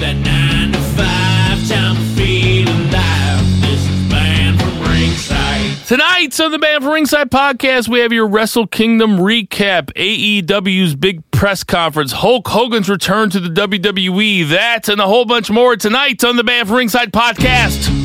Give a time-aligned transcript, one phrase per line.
[0.00, 0.40] from.
[5.86, 11.28] Tonight on the Banned From Ringside podcast, we have your Wrestle Kingdom recap, AEW's big
[11.32, 16.22] press conference, Hulk Hogan's return to the WWE, that and a whole bunch more tonight
[16.22, 17.99] on the Banned From Ringside podcast.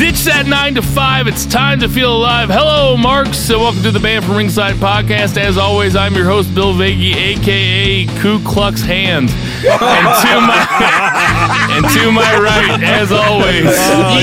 [0.00, 1.28] Ditch that nine to five.
[1.28, 2.48] It's time to feel alive.
[2.48, 5.36] Hello, Marks, and welcome to the Banned from Ringside podcast.
[5.36, 9.28] As always, I'm your host, Bill Vagey, aka Ku Klux Hand.
[9.28, 10.56] And to my
[11.76, 13.64] and to my right, as always,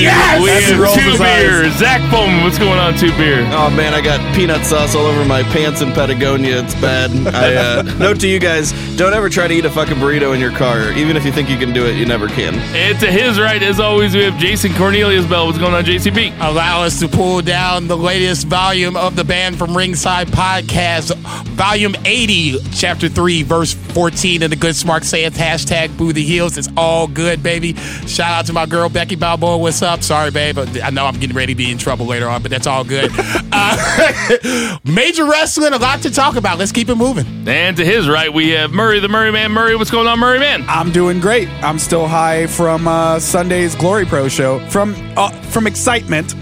[0.02, 0.42] yes!
[0.42, 1.42] we As have two his eyes.
[1.46, 1.70] beer.
[1.78, 3.46] Zach Bowman, what's going on, two beer?
[3.52, 6.58] Oh man, I got peanut sauce all over my pants in Patagonia.
[6.58, 7.12] It's bad.
[7.32, 10.40] I uh, note to you guys: don't ever try to eat a fucking burrito in
[10.40, 10.90] your car.
[10.98, 12.56] Even if you think you can do it, you never can.
[12.74, 15.46] And to his right, as always, we have Jason Cornelius Bell.
[15.46, 16.36] What's going on, JCB?
[16.40, 21.14] allow us to pull down the latest volume of the Banned from Ringside podcast,
[21.48, 26.56] volume 80, chapter 3, verse 14 of the Good Smart Sayeth hashtag Boo the Heels.
[26.56, 27.74] It's all good, baby.
[28.06, 29.58] Shout out to my girl Becky Balboa.
[29.58, 30.02] What's up?
[30.02, 30.58] Sorry, babe.
[30.58, 33.10] I know I'm getting ready to be in trouble later on, but that's all good.
[33.52, 36.58] uh, major wrestling, a lot to talk about.
[36.58, 37.26] Let's keep it moving.
[37.48, 39.50] And to his right, we have Murray, the Murray Man.
[39.52, 40.64] Murray, what's going on, Murray Man?
[40.68, 41.48] I'm doing great.
[41.62, 46.34] I'm still high from uh, Sunday's Glory Pro show from uh, from excitement.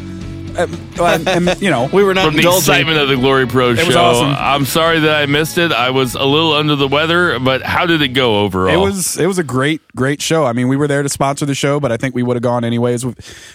[0.59, 3.71] Um, and, and, you know, We were not From the excitement of the Glory Pro
[3.71, 4.01] was show.
[4.01, 4.35] awesome.
[4.39, 5.71] I'm sorry that I missed it.
[5.71, 8.73] I was a little under the weather, but how did it go overall?
[8.73, 10.47] it was it was a great great show.
[10.47, 12.43] I mean, we were there to sponsor the show, but I think we would have
[12.43, 13.05] gone anyways.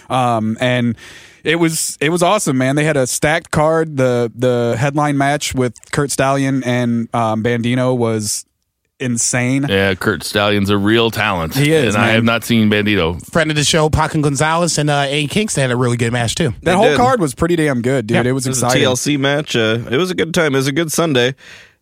[0.08, 0.96] Um, and
[1.42, 2.76] it was it was awesome, man.
[2.76, 3.96] They had a stacked card.
[3.96, 8.46] The the headline match with Kurt Stallion and um, Bandido was
[9.02, 9.66] insane.
[9.68, 11.54] Yeah, Kurt Stallion's a real talent.
[11.54, 13.20] He is, and I have not seen Bandido.
[13.30, 15.26] Friend of the show, Pac and Gonzalez and uh, A.
[15.26, 16.50] Kingston had a really good match, too.
[16.50, 16.96] That They whole did.
[16.96, 18.14] card was pretty damn good, dude.
[18.24, 18.30] Yeah.
[18.30, 18.88] it was It was a exciting.
[18.88, 19.56] TLC match.
[19.56, 20.54] Uh, it was a good time.
[20.54, 21.34] It was a good Sunday.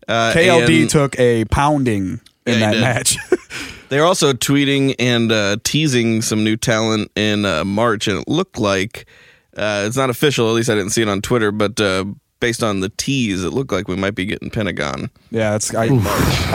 [0.08, 2.80] Uh, KLD and took a pounding in Yeah, that did.
[2.80, 3.16] match.
[3.91, 8.58] They're also tweeting and uh, teasing some new talent in uh, March, and it looked
[8.58, 9.06] like
[9.56, 10.48] uh, it's not official.
[10.48, 12.04] At least I didn't see it on Twitter, but uh,
[12.40, 15.10] based on the tease, it looked like we might be getting Pentagon.
[15.30, 15.84] yeah, it's I,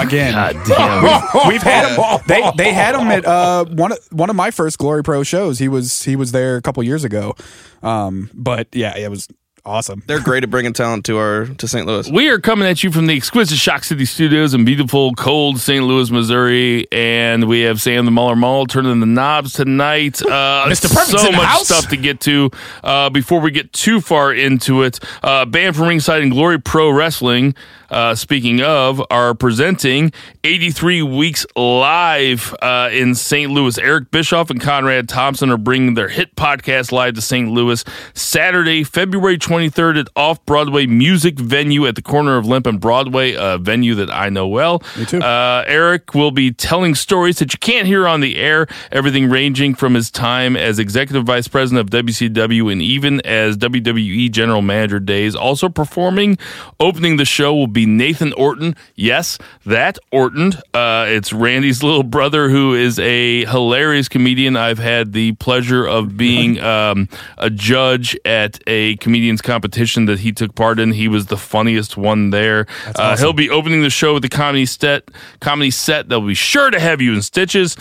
[0.02, 0.34] again.
[0.34, 1.48] God damn.
[1.48, 2.22] We've had him.
[2.28, 5.60] They they had him at uh, one of one of my first Glory Pro shows.
[5.60, 7.36] He was he was there a couple years ago.
[7.84, 9.28] Um, but yeah, it was
[9.66, 10.04] awesome.
[10.06, 11.86] They're great at bringing talent to our to St.
[11.88, 12.10] Louis.
[12.10, 15.84] we are coming at you from the exquisite Shock City Studios in beautiful, cold St.
[15.84, 20.22] Louis, Missouri, and we have Sam the Muller Mall turning the knobs tonight.
[20.22, 20.94] Uh, Mr.
[20.94, 21.68] Perfect's so much house.
[21.68, 22.52] stuff to get to.
[22.84, 26.90] Uh, before we get too far into it, uh, Banned from Ringside and Glory Pro
[26.92, 27.56] Wrestling.
[27.90, 30.12] Uh, speaking of, are presenting
[30.44, 33.52] 83 weeks live uh, in St.
[33.52, 33.78] Louis.
[33.78, 37.48] Eric Bischoff and Conrad Thompson are bringing their hit podcast live to St.
[37.48, 42.78] Louis Saturday, February 23rd at Off Broadway Music Venue at the corner of Lemp and
[42.78, 44.84] Broadway, a venue that I know well.
[44.98, 45.22] Me too.
[45.22, 49.74] Uh, Eric will be telling stories that you can't hear on the air, everything ranging
[49.74, 55.00] from his time as executive vice president of WCW and even as WWE general manager
[55.00, 55.36] days.
[55.36, 56.38] Also performing,
[56.82, 58.76] opening the show will be Nathan Orton.
[58.96, 60.52] Yes, that Orton.
[60.74, 64.58] Uh, it's Randy's little brother who is a hilarious comedian.
[64.58, 67.08] I've had the pleasure of being um,
[67.38, 70.92] a judge at a comedians competition that he took part in.
[70.92, 72.66] He was the funniest one there.
[72.96, 75.10] Uh, he'll be opening the show with the comedy set.
[75.40, 76.10] Comedy set.
[76.10, 77.78] They'll be sure to have you in stitches.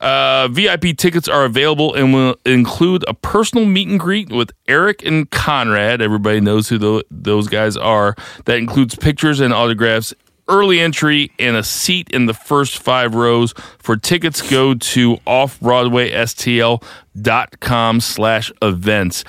[0.00, 5.02] Uh, VIP tickets are available and will include a personal meet and greet with Eric
[5.06, 6.02] and Conrad.
[6.02, 8.14] Everybody knows who tho- those guys are.
[8.44, 10.12] That includes pictures and autographs,
[10.48, 13.54] early entry, and a seat in the first five rows.
[13.78, 19.24] For tickets, go to offbroadwaystl.com slash events.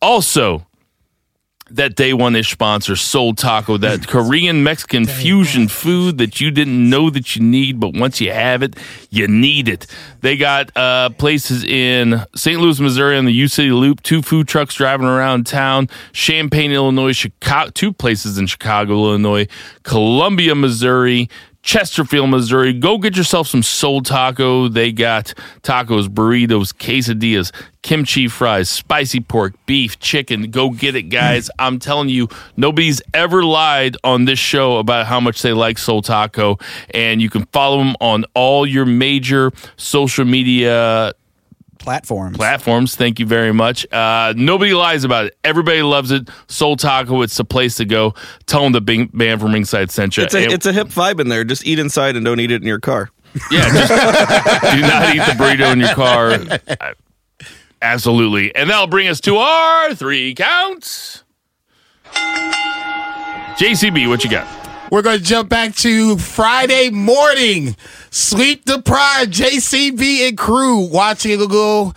[0.00, 0.64] Also,
[1.76, 6.88] that day one ish sponsor, Seoul Taco, that Korean Mexican fusion food that you didn't
[6.90, 8.76] know that you need, but once you have it,
[9.10, 9.86] you need it.
[10.20, 12.60] They got uh, places in St.
[12.60, 17.12] Louis, Missouri on the U City Loop, two food trucks driving around town, Champaign, Illinois,
[17.12, 19.46] Chicago, two places in Chicago, Illinois,
[19.82, 21.28] Columbia, Missouri.
[21.62, 22.72] Chesterfield, Missouri.
[22.72, 24.68] Go get yourself some Seoul Taco.
[24.68, 25.32] They got
[25.62, 30.50] tacos, burritos, quesadillas, kimchi fries, spicy pork, beef, chicken.
[30.50, 31.46] Go get it, guys.
[31.46, 31.50] Mm.
[31.60, 36.02] I'm telling you, nobody's ever lied on this show about how much they like Seoul
[36.02, 36.58] Taco.
[36.90, 41.12] And you can follow them on all your major social media
[41.82, 42.36] Platforms.
[42.36, 42.94] platforms.
[42.96, 43.86] Thank you very much.
[43.92, 45.36] Uh, nobody lies about it.
[45.44, 46.28] Everybody loves it.
[46.48, 48.14] Seoul Taco, it's the place to go.
[48.46, 50.22] Tell them the Bing, Banned from Ringside sent you.
[50.22, 51.42] It's a And- it's a hip vibe in there.
[51.44, 53.10] Just eat inside and don't eat it in your car.
[53.50, 53.88] Yeah, just
[54.74, 56.38] do not eat the burrito in your car.
[57.80, 58.54] Absolutely.
[58.54, 61.24] And that'll bring us to our three counts.
[63.56, 64.46] JCB, what you got?
[64.90, 67.76] We're going to jump back to Friday morning.
[68.12, 71.94] Sleep deprived JCB and crew watching a little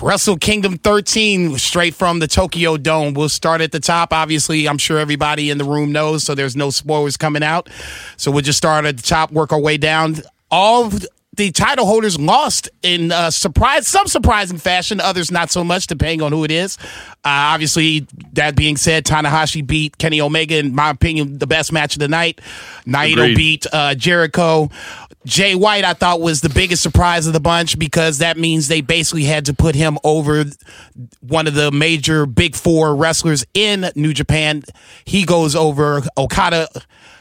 [0.00, 3.12] Wrestle Kingdom 13 straight from the Tokyo Dome.
[3.12, 4.14] We'll start at the top.
[4.14, 7.68] Obviously, I'm sure everybody in the room knows, so there's no spoilers coming out.
[8.16, 10.16] So we'll just start at the top, work our way down.
[10.50, 10.90] All
[11.36, 16.22] the title holders lost in uh, surprise, some surprising fashion, others not so much, depending
[16.22, 16.76] on who it is.
[17.24, 21.94] Uh, obviously, that being said, Tanahashi beat Kenny Omega, in my opinion, the best match
[21.94, 22.40] of the night.
[22.86, 23.36] Naito Agreed.
[23.36, 24.70] beat uh, Jericho.
[25.26, 28.80] Jay White, I thought, was the biggest surprise of the bunch because that means they
[28.80, 30.44] basically had to put him over
[31.20, 34.62] one of the major big four wrestlers in New Japan.
[35.04, 36.68] He goes over Okada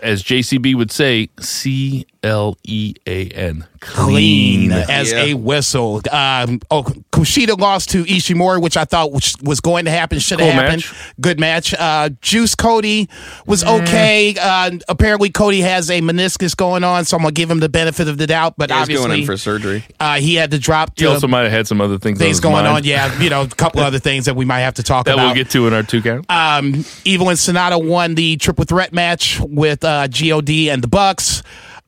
[0.01, 3.66] As JCB would say, C L E A N.
[3.81, 5.24] clean as Yeah.
[5.24, 6.01] a whistle.
[6.12, 10.42] Um, oh, Kushida lost to Ishimori, which I thought was, was going to happen, should
[10.42, 10.81] have Cool happened.
[10.84, 10.94] match.
[11.22, 11.74] Good match.
[11.74, 13.07] Uh, Juice Cody
[13.46, 14.36] was okay.
[14.40, 18.10] Uh, apparently, Cody has a meniscus going on, so I'm gonna give him the benefit
[18.10, 18.56] of the doubt.
[18.57, 19.84] But He's obviously, going in for surgery.
[20.00, 20.92] uh, he had to drop.
[20.98, 22.84] He to- also might have had some other things, things his going mind on.
[22.84, 25.28] Yeah, you know, a couple other things that we might have to talk That about.
[25.28, 26.25] we'll get to in our two count.
[26.30, 31.41] Um, Evil and Sanada won the triple threat match with uh, God and the Bucks.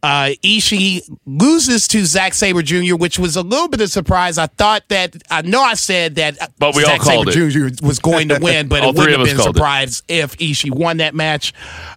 [0.03, 4.39] Uh, Ishii loses to Zack Sabre Jr., which was a little bit of surprise.
[4.39, 7.33] I thought that I know I said that, But we all Zack Sabre it.
[7.79, 7.85] Jr.
[7.85, 9.59] was going to win, but it wouldn't have been called it.
[9.59, 11.53] surprised if Ishii won that match.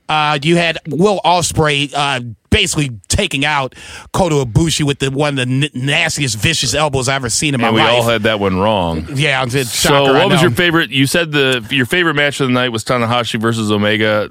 [0.07, 2.21] Uh, you had Will Ospreay uh,
[2.51, 3.75] basically taking out
[4.13, 7.63] Kota Ibushi with the one of the n- nastiest, vicious elbows I've ever seen in
[7.63, 7.79] my life.
[7.79, 8.03] and we life.
[8.05, 9.07] all had that one wrong.
[9.15, 10.91] yeah, I'm So, shocker, I what was your favorite?
[10.91, 14.31] You said the your favorite match of the night was Tanahashi versus Omega.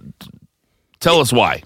[1.04, 1.64] Tell us why.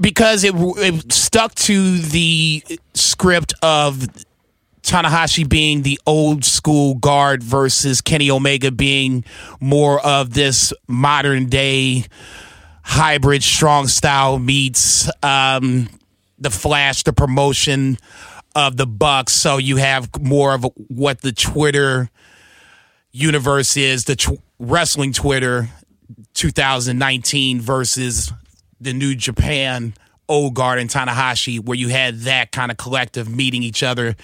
[0.00, 2.62] because it, it stuck to the
[2.94, 4.06] script of
[4.82, 9.24] Tanahashi being the old school guard versus Kenny Omega being
[9.60, 12.04] more of this modern day
[12.82, 15.88] hybrid strong style meets um,
[16.38, 17.98] the flash, the promotion
[18.54, 19.32] of the Bucks.
[19.32, 22.08] So you have more of what the Twitter
[23.10, 25.68] universe is, the tw- wrestling Twitter
[26.38, 28.32] 2019 versus
[28.80, 29.92] the New Japan
[30.28, 34.14] Old Guard and Tanahashi, where you had that kind of collective meeting each other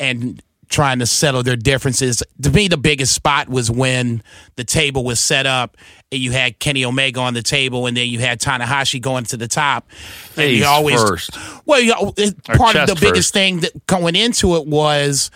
[0.00, 2.22] and trying to settle their differences.
[2.42, 4.22] To me, the biggest spot was when
[4.56, 5.76] the table was set up
[6.10, 9.36] and you had Kenny Omega on the table, and then you had Tanahashi going to
[9.36, 9.90] the top.
[10.38, 11.36] And you always first.
[11.66, 12.14] well, you know,
[12.56, 13.34] part of the biggest first.
[13.34, 15.30] thing that going into it was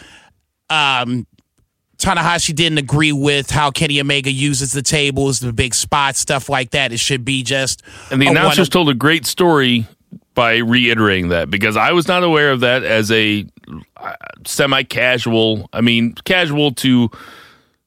[0.71, 1.27] um,
[2.03, 6.71] Tanahashi didn't agree with how Kenny Omega uses the tables, the big spots, stuff like
[6.71, 6.93] that.
[6.93, 9.87] It should be just And the announcers told a great story
[10.35, 13.47] by reiterating that because I was not aware of that as a
[13.97, 14.15] uh,
[14.47, 17.11] semi-casual, I mean, casual to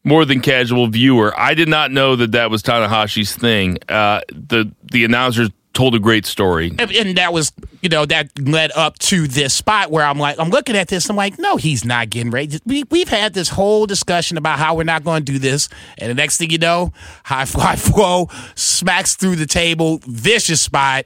[0.06, 1.38] more than casual viewer.
[1.38, 3.80] I did not know that that was Tanahashi's thing.
[3.90, 6.72] Uh, the the announcers told a great story.
[6.80, 7.52] and, that was
[7.82, 11.08] you know that led up to this spot where I'm like I'm looking at this
[11.10, 12.60] I'm like no he's not getting ready.
[12.66, 15.70] We, we've had this whole discussion about how we're not going to do this.
[16.00, 16.94] And the next thing you know
[17.24, 21.06] high fly flow smacks through the table vicious spot.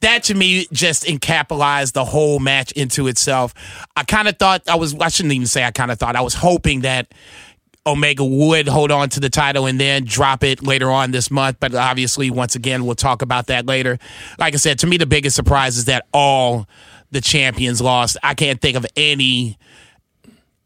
[0.00, 3.54] That to me just encapsulized the whole match into itself.
[3.96, 6.20] I kind of thought I was I shouldn't even say I kind of thought I
[6.20, 7.12] was hoping that
[7.86, 11.58] Omega would hold on to the title and then drop it later on this month.
[11.60, 13.98] But obviously, once again, we'll talk about that later.
[14.38, 16.66] Like I said, to me, the biggest surprise is that all
[17.10, 18.16] the champions lost.
[18.22, 19.58] I can't think of any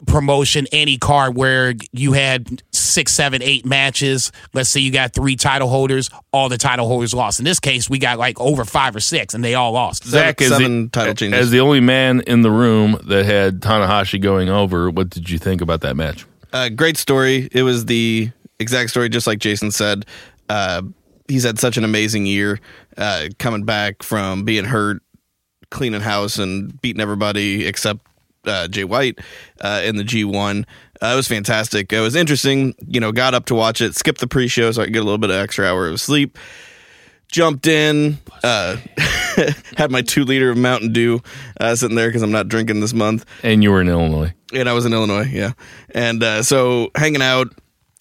[0.07, 4.33] promotion, any card where you had six, seven, eight matches.
[4.53, 7.39] Let's say you got three title holders, all the title holders lost.
[7.39, 10.05] In this case, we got like over five or six, and they all lost.
[10.05, 11.39] Zach, is seven the, title changes.
[11.41, 15.39] as the only man in the room that had Tanahashi going over, what did you
[15.39, 16.25] think about that match?
[16.53, 17.49] Uh, great story.
[17.53, 20.07] It was the exact story, just like Jason said.
[20.49, 20.83] Uh,
[21.29, 22.61] he's had such an amazing year,
[22.97, 25.03] uh, coming back from being hurt,
[25.71, 28.07] cleaning house, and beating everybody except
[28.47, 29.19] uh, Jay White
[29.61, 30.65] uh, in the G1.
[31.03, 31.93] Uh, it was fantastic.
[31.93, 32.75] It was interesting.
[32.87, 35.05] You know, got up to watch it, skipped the pre-show so I could get a
[35.05, 36.37] little bit of extra hour of sleep.
[37.31, 38.77] Jumped in, uh,
[39.77, 41.23] had my two liter of Mountain Dew
[41.61, 43.25] uh, sitting there because I'm not drinking this month.
[43.43, 44.35] And you were in Illinois.
[44.53, 45.53] And I was in Illinois, yeah.
[45.91, 47.55] And uh, so hanging out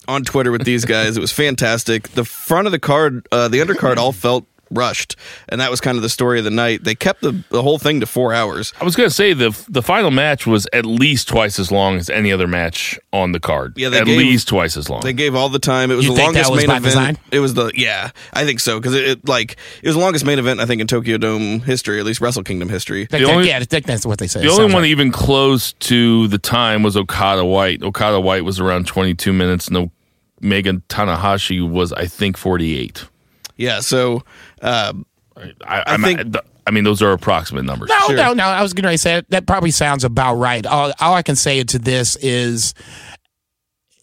[0.08, 2.08] on Twitter with these guys, it was fantastic.
[2.08, 5.16] The front of the card, uh, the undercard, all felt rushed,
[5.48, 6.84] and that was kind of the story of the night.
[6.84, 8.72] They kept the, the whole thing to four hours.
[8.80, 11.96] I was going to say the the final match was at least twice as long
[11.96, 13.74] as any other match on the card.
[13.76, 15.00] Yeah, they at gave- least twice as long.
[15.00, 15.90] They gave all the time.
[15.90, 16.84] It was You the think that longest was main by event.
[16.84, 17.18] design?
[17.32, 20.24] It was the yeah, I think so because it, it like it was the longest
[20.24, 23.06] main event I think in Tokyo Dome history, at least Wrestle Kingdom history.
[23.10, 24.42] That- that- only- yeah, I think that's what they said.
[24.42, 24.84] the only one right.
[24.90, 27.82] even close to the time was Okada White.
[27.82, 29.90] Okada White was around 22 minutes, No,
[30.40, 33.04] Megan Tanahashi was, I think, 48.
[33.56, 34.24] Yeah, so
[34.60, 34.92] uh,
[35.36, 36.36] I, I I'm- think-
[36.66, 37.88] I mean, those are approximate numbers.
[37.88, 38.16] No, Sure.
[38.16, 38.44] no, no.
[38.44, 40.64] I was going to say that probably sounds about right.
[40.64, 42.74] All, all I can say to this is,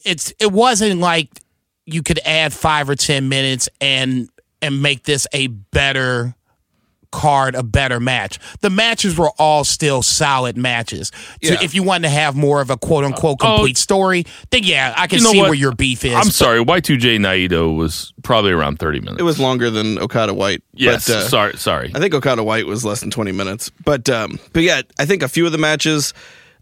[0.04, 1.30] it's it wasn't like
[1.86, 4.28] you could add five or ten minutes and
[4.62, 6.36] and make this a better
[7.18, 8.38] card, a better match.
[8.62, 11.12] The matches were all still solid matches.
[11.44, 11.64] So Yeah.
[11.64, 13.56] if you wanted to have more of a quote unquote Oh.
[13.56, 15.50] complete story, then yeah, I can You know see what?
[15.50, 16.14] where your beef is.
[16.14, 16.60] I'm sorry.
[16.64, 19.20] Y2J Naito was probably around 30 minutes.
[19.20, 20.62] it was longer than Okada White.
[20.74, 21.08] yes.
[21.08, 21.58] but, uh, sorry.
[21.58, 21.92] Sorry.
[21.96, 23.72] I think Okada White was less than 20 minutes.
[23.84, 26.14] But um, but yeah, I think a few of the matches,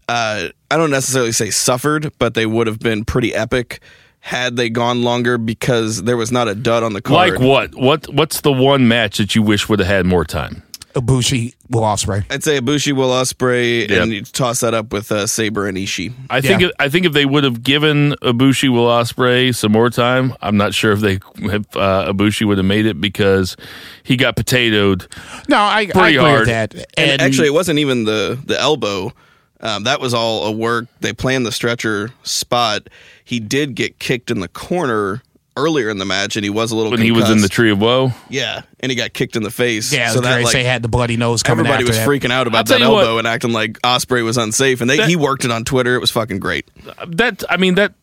[0.08, 3.80] uh, I don't necessarily say suffered, but they would have been pretty epic
[4.26, 7.34] had they gone longer because there was not a dud on the card.
[7.34, 7.74] Like what?
[7.76, 8.12] What?
[8.12, 10.64] What's the one match that you wish would have had more time?
[10.94, 12.24] Ibushi Will Ospreay.
[12.28, 14.02] I'd say Ibushi, Will Ospreay, Yep.
[14.02, 16.12] and you toss that up with uh, Sabre and Ishii.
[16.28, 16.60] I think.
[16.60, 16.68] Yeah.
[16.68, 20.56] If, I think if they would have given Ibushi Will Ospreay some more time, I'm
[20.56, 23.56] not sure if they if uh, Ibushi would have made it because
[24.02, 25.06] he got potatoed.
[25.48, 26.40] No, I, I agree hard.
[26.40, 26.74] with that.
[26.96, 29.12] And, actually, it wasn't even the the elbow.
[29.60, 30.86] Um, that was all a work.
[31.00, 32.88] They planned the stretcher spot.
[33.24, 35.22] He did get kicked in the corner
[35.56, 37.70] earlier in the match, and he was a little When he was in the tree
[37.70, 39.90] of woe, Yeah, and he got kicked in the face.
[39.90, 42.06] yeah, so that Grace, like they had the bloody nose coming everybody after was that.
[42.06, 44.82] freaking out about that you what- elbow and acting like Ospreay was unsafe.
[44.82, 45.94] And they, That- he worked it on Twitter.
[45.94, 46.68] It was fucking great.
[47.08, 47.94] that I mean that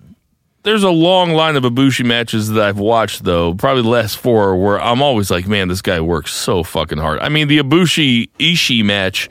[0.63, 4.55] there's a long line of Ibushi matches that I've watched though, probably the last four,
[4.55, 7.19] where I'm always like, man, this guy works so fucking hard.
[7.19, 9.29] I mean, the Ibushi Ishii match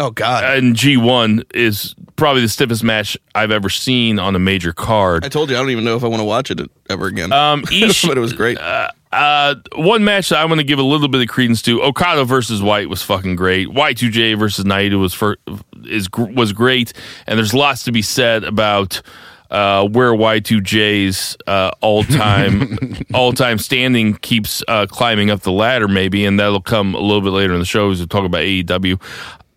[0.00, 0.44] Oh God!
[0.44, 5.26] And G1 is probably the stiffest match I've ever seen on a major card.
[5.26, 7.32] I told you I don't even know if I want to watch it ever again.
[7.32, 7.60] Um,
[8.06, 8.58] but it was great.
[8.58, 12.24] Uh, one match that I want to give a little bit of credence to: Okada
[12.24, 13.68] versus White was fucking great.
[13.68, 15.36] Y2J versus Naito was for,
[15.84, 16.94] is was great,
[17.26, 19.02] and there's lots to be said about
[19.50, 22.78] uh, where Y2J's uh, all time
[23.14, 27.20] all time standing keeps uh, climbing up the ladder, maybe, and that'll come a little
[27.20, 29.00] bit later in the show as we talk about AEW.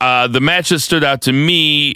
[0.03, 1.95] Uh, the match that stood out to me,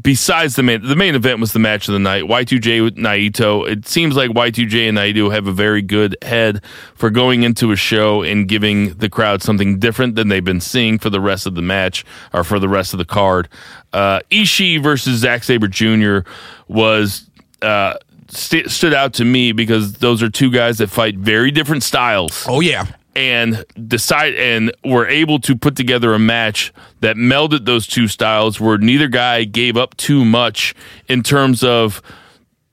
[0.00, 2.22] besides the main, the main event was the match of the night.
[2.22, 3.68] Y2J with Naito.
[3.68, 6.62] It seems like Y2J and Naito have a very good head
[6.94, 11.00] for going into a show and giving the crowd something different than they've been seeing
[11.00, 13.48] for the rest of the match or for the rest of the card.
[13.92, 16.20] Uh, Ishii versus Zack Sabre Jr.
[16.68, 17.28] was.
[17.60, 17.94] Uh,
[18.28, 22.46] st- stood out to me because those are two guys that fight very different styles
[22.48, 22.86] Oh yeah,
[23.18, 28.60] and decide and were able to put together a match that melded those two styles
[28.60, 30.72] where neither guy gave up too much
[31.08, 32.00] in terms of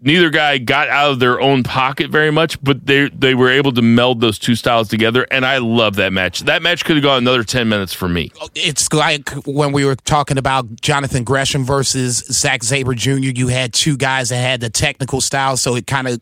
[0.05, 3.73] neither guy got out of their own pocket very much but they they were able
[3.73, 6.41] to meld those two styles together and I love that match.
[6.41, 8.31] That match could have gone another 10 minutes for me.
[8.55, 13.11] it's like when we were talking about Jonathan Gresham versus Zack Sabre Jr.
[13.11, 16.21] You had two guys that had the technical style, so it kind of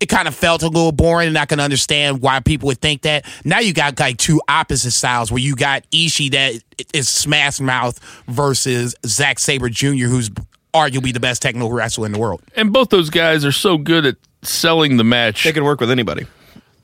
[0.00, 3.02] it kind of felt a little boring, and I can understand why people would think
[3.02, 3.24] that.
[3.44, 7.98] Now you got like two opposite styles, where you got Ishii that is smash mouth
[8.26, 10.30] versus Zack Sabre Jr., who's
[10.74, 12.42] arguably the best technical wrestler in the world.
[12.56, 15.44] And both those guys are so good at selling the match.
[15.44, 16.26] they can work with anybody.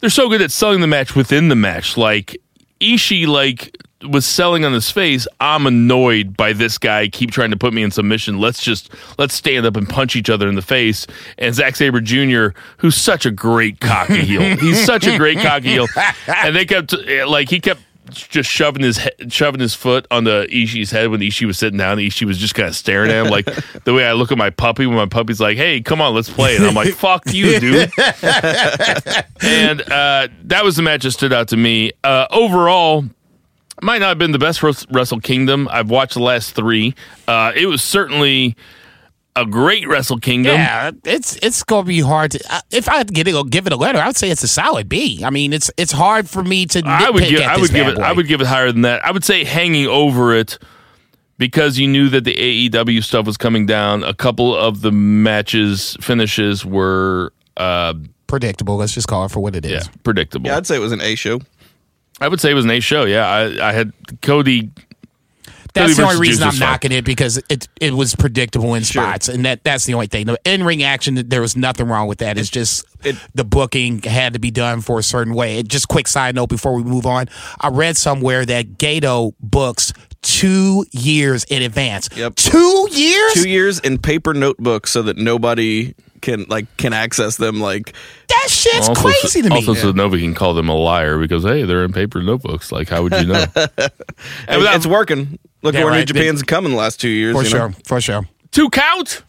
[0.01, 1.97] they're so good at selling the match within the match.
[1.97, 2.41] Like
[2.81, 3.77] Ishii, like
[4.09, 5.27] was selling on his face.
[5.41, 7.09] I'm annoyed by this guy.
[7.09, 8.39] Keep trying to put me in submission.
[8.39, 11.07] Let's just let's stand up and punch each other in the face.
[11.37, 14.57] And Zack Sabre Jr., who's such a great cocky heel.
[14.57, 15.87] He's such a great cocky heel.
[16.27, 16.95] And they kept
[17.27, 21.21] like he kept just shoving his he- shoving his foot on the Ishii's head when
[21.21, 21.99] Ishii was sitting down.
[21.99, 23.47] Ishii was just kind of staring at him like
[23.85, 26.31] the way I look at my puppy when my puppy's like, "Hey, come on, let's
[26.31, 27.91] play." And I'm like, "Fuck you, dude."
[29.43, 31.93] and uh, that was the match that stood out to me.
[32.05, 33.05] Uh, overall,
[33.83, 35.69] might not have been the best Wrestle Kingdom.
[35.71, 36.95] I've watched the last three.
[37.27, 38.57] Uh, it was certainly
[39.37, 40.55] a great Wrestle Kingdom.
[40.55, 42.41] Yeah, it's it's gonna be hard to.
[42.55, 44.43] uh, If I had to get it, give it a letter, I would say it's
[44.43, 45.23] a solid B.
[45.25, 46.83] I mean, it's it's hard for me to.
[46.85, 48.03] I would give at I would give it boy.
[48.03, 49.05] I would give it higher than that.
[49.05, 50.59] I would say hanging over it
[51.39, 52.35] because you knew that the
[52.71, 54.03] AEW stuff was coming down.
[54.03, 57.95] A couple of the matches finishes were uh,
[58.27, 58.77] predictable.
[58.77, 59.71] Let's just call it for what it is.
[59.87, 60.49] yeah predictable.
[60.51, 61.41] Yeah, I'd say it was an A show.
[62.21, 63.05] I would say it was an A show.
[63.05, 64.71] Yeah, I, I had Cody.
[65.75, 69.45] That's the only reason I'm knocking it because it it was predictable in spots, and
[69.45, 70.27] that that's the only thing.
[70.27, 72.39] The in ring action, there was nothing wrong with that.
[72.39, 75.59] It's just it- the booking had to be done for a certain way.
[75.59, 77.29] It, just quick side note before we move on,
[77.61, 82.09] I read somewhere that Gedo books two years in advance.
[82.15, 82.35] Yep.
[82.35, 83.35] two years.
[83.35, 87.61] Two years in paper notebooks so that nobody can like can access them.
[87.61, 87.95] Like
[88.29, 89.57] that shit's Also, crazy to me.
[89.57, 92.71] Also, so nobody can call them a liar because hey, they're in paper notebooks.
[92.73, 93.45] Like, how would you know?
[93.57, 95.39] and without- it's working.
[95.63, 95.99] Look Yeah, at where right.
[96.01, 97.37] New Japan's come in the last two years.
[97.37, 97.71] for you know?
[97.71, 98.29] sure, for sure.
[98.51, 99.23] two count.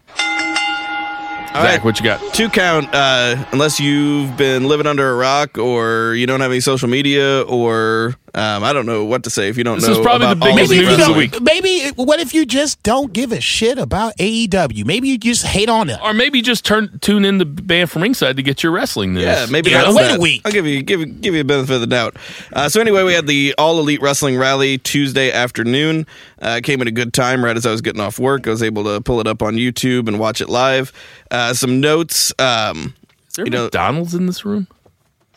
[1.54, 1.84] All Zach, right.
[1.84, 2.34] what you got?
[2.34, 6.62] Two count, uh, unless you've been living under a rock or you don't have any
[6.62, 10.00] social media or um, I don't know what to say if you don't This know.
[10.00, 11.42] is probably the about all biggest news of the week.
[11.42, 14.86] Maybe what if you just don't give a shit about AEW?
[14.86, 16.00] Maybe you just hate on it.
[16.02, 19.24] Or maybe just turn tune in the Banned from Ringside to get your wrestling news.
[19.24, 20.42] Yeah, maybe Yeah, that's wait a week.
[20.46, 22.16] I'll give you give give you a benefit of the doubt.
[22.54, 26.06] Uh, so anyway, we had the All Elite Wrestling Rally Tuesday afternoon.
[26.42, 28.48] Uh, came at a good time, right as I was getting off work.
[28.48, 30.92] I was able to pull it up on YouTube and watch it live.
[31.30, 32.34] Uh, some notes.
[32.40, 32.94] Um,
[33.28, 34.68] Is there you know- McDonald's in this room?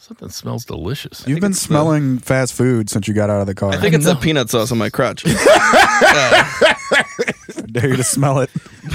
[0.04, 1.26] Something smells delicious.
[1.26, 3.72] You've been smelling fast food since you got out of the car.
[3.72, 5.24] I think it's the peanut sauce on my crotch.
[7.74, 8.50] dare you to smell it.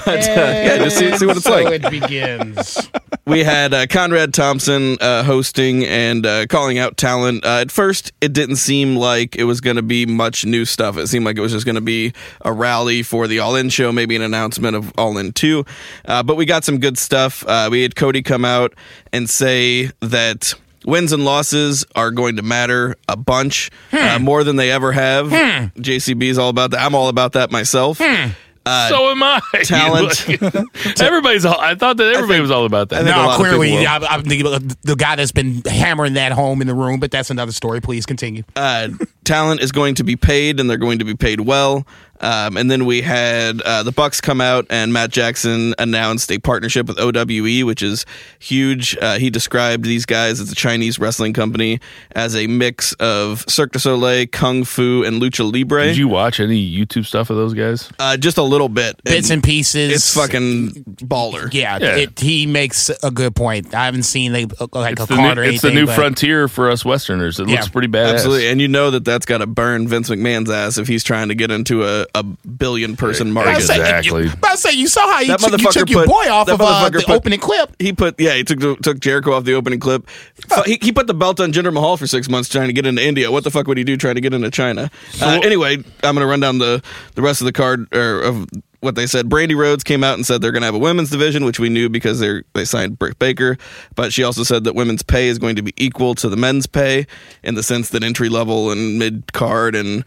[0.05, 1.83] But uh, yeah, just see, see what it's so like.
[1.83, 2.89] it begins.
[3.25, 7.45] we had uh, Conrad Thompson uh, hosting and uh, calling out talent.
[7.45, 10.97] Uh, at first, it didn't seem like it was going to be much new stuff.
[10.97, 13.69] It seemed like it was just going to be a rally for the All In
[13.69, 15.65] show, maybe an announcement of All In 2.
[16.05, 17.45] Uh, but we got some good stuff.
[17.47, 18.73] Uh, we had Cody come out
[19.11, 20.53] and say that.
[20.85, 25.27] Wins and losses are going to matter a bunch, uh, more than they ever have.
[25.27, 26.81] JCB is all about that.
[26.81, 27.97] I'm all about that myself.
[27.97, 29.41] so am I.
[29.63, 30.29] talent.
[31.01, 31.45] Everybody's.
[31.45, 33.01] All, I thought that everybody was all about that.
[33.07, 33.87] I no, clearly, people.
[33.87, 37.29] I, I'm the, the guy that's been hammering that home in the room, but that's
[37.29, 37.81] another story.
[37.81, 38.43] Please continue.
[38.55, 38.89] uh,
[39.23, 41.85] talent is going to be paid, and they're going to be paid well.
[42.21, 46.37] Um, and then we had uh, the Bucks come out, and Matt Jackson announced a
[46.37, 48.05] partnership with OWE, which is
[48.39, 48.97] huge.
[49.01, 51.79] Uh, he described these guys as a Chinese wrestling company
[52.11, 55.85] as a mix of Cirque du Soleil, Kung Fu, and Lucha Libre.
[55.85, 57.89] Did you watch any YouTube stuff of those guys?
[57.99, 59.01] uh, just a little bit.
[59.05, 59.93] Bits and pieces.
[59.93, 60.71] It's fucking
[61.05, 61.53] baller.
[61.53, 61.95] Yeah, Yeah.
[61.95, 63.73] It, he makes a good point.
[63.73, 66.69] I haven't seen like, like a the, card new, or it's the new frontier for
[66.69, 67.39] us Westerners.
[67.39, 68.15] It Yeah, looks pretty bad.
[68.15, 71.29] Absolutely, and you know that that's got to burn Vince McMahon's ass if he's trying
[71.29, 73.55] to get into a, a billion person I market.
[73.55, 74.23] was saying, Exactly.
[74.25, 76.07] You, I was saying, you saw how you, That took, you motherfucker took your put-
[76.09, 77.75] boy off that of uh, motherfucker the put- opening clip.
[77.79, 80.07] He put yeah he took took Jericho off the opening clip.
[80.49, 82.85] Fu- he, he put the belt on Jinder Mahal for six months trying to get
[82.85, 83.31] into India.
[83.31, 84.89] What the fuck would he do trying to get into China?
[85.21, 86.83] Uh, anyway, I'm gonna run down the
[87.15, 88.47] the rest of the card or of
[88.81, 89.29] what they said.
[89.29, 91.89] Brandi Rhodes came out and said they're gonna have a women's division, which we knew
[91.89, 93.57] because they they signed Britt Baker.
[93.95, 96.67] But she also said that women's pay is going to be equal to the men's
[96.67, 97.07] pay
[97.43, 100.03] in the sense that entry level and mid card and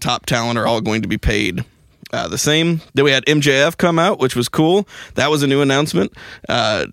[0.00, 1.64] top talent are all going to be paid
[2.12, 2.80] uh, the same.
[2.94, 4.86] Then we had MJF come out, which was cool.
[5.14, 6.12] That was a new announcement.
[6.48, 6.86] Uh,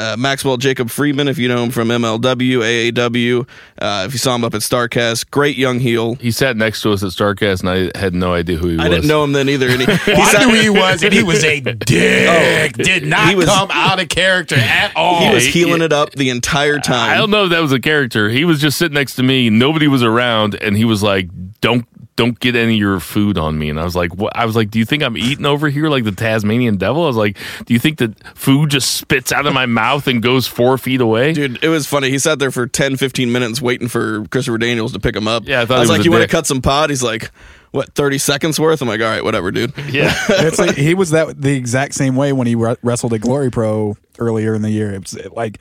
[0.00, 3.48] uh, Maxwell Jacob Friedman, if you know him from MLW, AAW,
[3.80, 6.14] uh, if you saw him up at Starcast, great young heel.
[6.16, 8.84] He sat next to us at Starcast, and I had no idea who he was.
[8.86, 9.68] I didn't know him then either.
[9.68, 12.72] And he, he Well, I knew who he was, and he was a dick.
[12.74, 15.20] Did not he was- come out of character at all.
[15.28, 17.10] he was healing it up the entire time.
[17.10, 18.28] I don't know if that was a character.
[18.30, 19.50] He was just sitting next to me.
[19.50, 21.28] Nobody was around, and he was like,
[21.60, 21.86] "Don't."
[22.20, 24.54] Don't get any of your food on me, and I was like, "What?" I was
[24.54, 27.38] like, "Do you think I'm eating over here like the Tasmanian devil?" I was like,
[27.64, 31.00] "Do you think that food just spits out of my mouth and goes four feet
[31.00, 32.10] away?" Dude, it was funny.
[32.10, 35.44] He sat there for 10, 15 minutes waiting for Christopher Daniels to pick him up.
[35.46, 37.30] Yeah, I thought was was like, a "You want to cut some pod?" He's like,
[37.70, 41.12] "What, 30 seconds worth?" I'm like, "All right, whatever, dude." Yeah, It's like, he was
[41.12, 44.70] that the exact same way when he re- wrestled at Glory Pro earlier in the
[44.70, 44.92] year.
[44.92, 45.58] It was like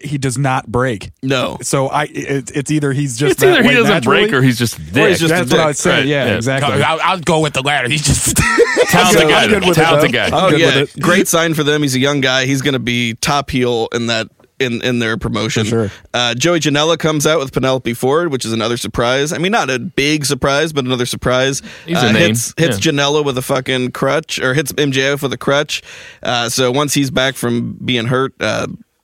[0.00, 1.10] he does not break.
[1.22, 1.58] No.
[1.62, 4.42] So I, it, it's either he's just it's either that he doesn't naturally- break or
[4.42, 4.96] he's just a dick.
[5.04, 5.66] Or he's just a That's what I dick.
[5.68, 5.90] would say.
[5.98, 6.36] Right, Yeah, yeah.
[6.36, 6.82] exactly.
[6.82, 7.88] I'll, I'll go with the latter.
[7.88, 8.36] He's just
[8.88, 9.46] talented I'm guy.
[9.48, 10.30] good with it, talented though.
[10.30, 10.46] guy.
[10.46, 11.02] Oh good yeah, with it.
[11.02, 11.82] great sign for them.
[11.82, 12.46] He's a young guy.
[12.46, 14.28] He's going to be top heel in that
[14.60, 15.64] in in their promotion.
[15.64, 15.90] Sure.
[16.12, 19.32] Uh, Joey Janela comes out with Penelope Ford, which is another surprise.
[19.32, 21.62] I mean, not a big surprise, but another surprise.
[21.86, 22.28] He's uh, a name.
[22.30, 22.90] Hits, hits Yeah.
[22.92, 25.82] Janela with a fucking crutch, or hits MJF with a crutch.
[26.24, 28.34] Uh, so once he's back from being hurt.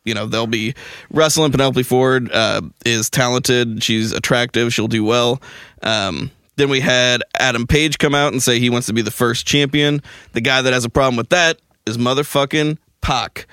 [0.04, 0.74] You know they'll be
[1.10, 1.50] wrestling.
[1.50, 3.82] Penelope Ford uh, is talented.
[3.82, 4.72] She's attractive.
[4.72, 5.40] She'll do well.
[5.82, 9.10] Um, then we had Adam Page come out and say he wants to be the
[9.10, 10.02] first champion.
[10.32, 13.46] The guy that has a problem with that is motherfucking Pac.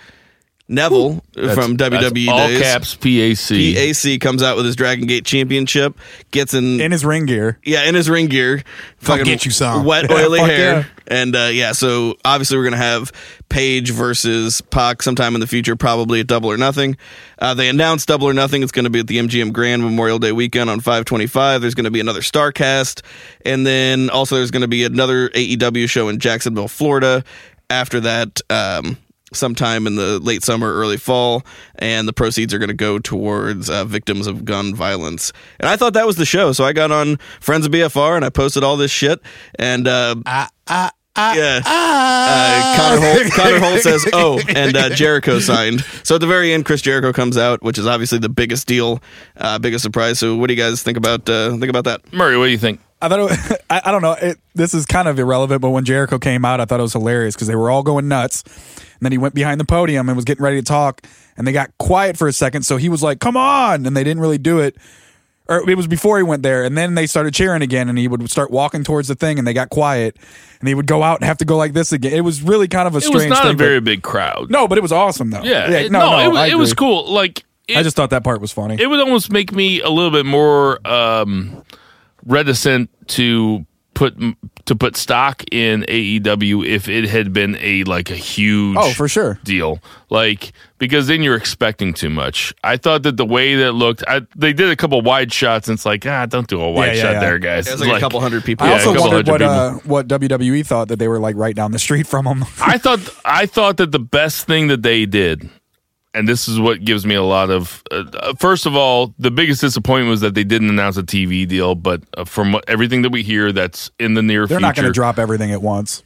[0.72, 2.62] Neville from That's WWE all days.
[2.62, 3.76] caps PAC.
[3.76, 5.98] PAC comes out with his Dragon Gate Championship,
[6.32, 7.60] gets in, in his ring gear.
[7.64, 8.64] yeah, in his ring gear,
[8.98, 9.86] fucking get you some.
[9.86, 10.86] wet, oily fuck hair, yeah.
[11.08, 11.74] and uh, yeah.
[11.74, 13.12] So obviously we're gonna have
[13.52, 16.96] Page versus Pac sometime in the future, probably at Double or Nothing.
[17.38, 18.64] Uh, they announced Double or Nothing.
[18.64, 21.60] It's going to be at the MGM Grand Memorial Day weekend on 525.
[21.60, 23.02] There's going to be another Starcast,
[23.46, 27.26] and then also there's going to be another AEW show in Jacksonville, Florida.
[27.70, 28.40] After that.
[28.50, 28.98] Um,
[29.34, 31.44] sometime in the late summer, early fall,
[31.76, 35.32] and the proceeds are going to go towards uh, victims of gun violence.
[35.60, 38.26] And I thought that was the show, so I got on Friends of BFR and
[38.26, 39.20] I posted all this shit.
[39.58, 41.34] And uh, ah ah ah.
[41.36, 45.82] yeah, uh, Connor Holt, Connor Holt says, "Oh," and uh, Jericho signed.
[46.04, 49.02] So at the very end, Chris Jericho comes out, which is obviously the biggest deal,
[49.38, 50.20] uh, biggest surprise.
[50.20, 52.14] So what do you guys think about uh, think about that?
[52.14, 52.80] Murray, what do you think?
[53.02, 54.14] I thought it, I, I don't know.
[54.14, 56.94] It, this is kind of irrelevant, but when Jericho came out, I thought it was
[56.94, 58.44] hilarious because they were all going nuts.
[58.46, 61.02] And then he went behind the podium and was getting ready to talk,
[61.38, 62.64] and they got quiet for a second.
[62.64, 64.76] So he was like, "Come on!" and they didn't really do it.
[65.50, 68.08] Or it was before he went there, and then they started cheering again, and he
[68.08, 70.16] would start walking towards the thing, and they got quiet,
[70.60, 72.14] and he would go out and have to go like this again.
[72.14, 73.24] It was really kind of a strange.
[73.24, 74.52] It was not thing, a but- very big crowd.
[74.52, 75.42] no, but it was awesome though.
[75.42, 77.12] Yeah, it, no, no, no, it, was, it was cool.
[77.12, 78.78] Like it, I just thought that part was funny.
[78.80, 81.64] it would almost make me a little bit more um,
[82.26, 84.16] reticent to put
[84.66, 89.08] to put stock in AEW if it had been a like a huge Oh, for
[89.10, 89.38] sure.
[89.44, 89.80] deal
[90.10, 92.54] like because then you're expecting too much.
[92.64, 95.76] I thought that the way that looked, I, they did a couple wide shots and
[95.78, 97.20] it's like ah, don't do a wide Yeah, yeah, shot yeah.
[97.20, 97.68] there, guys.
[97.68, 98.66] It was It's like, a couple hundred people.
[98.66, 101.72] I also couple wondered what uh, what WWE thought that they were like right down
[101.72, 102.44] the street from them.
[102.62, 105.50] I thought I thought that the best thing that they did,
[106.14, 107.84] and this is what gives me a lot of.
[107.92, 111.48] Uh, uh, first of all, the biggest disappointment was that they didn't announce a TV
[111.48, 111.76] deal.
[111.76, 114.56] But uh, from what, everything that we hear, that's in the near future.
[114.56, 116.04] They're not going to drop everything at once.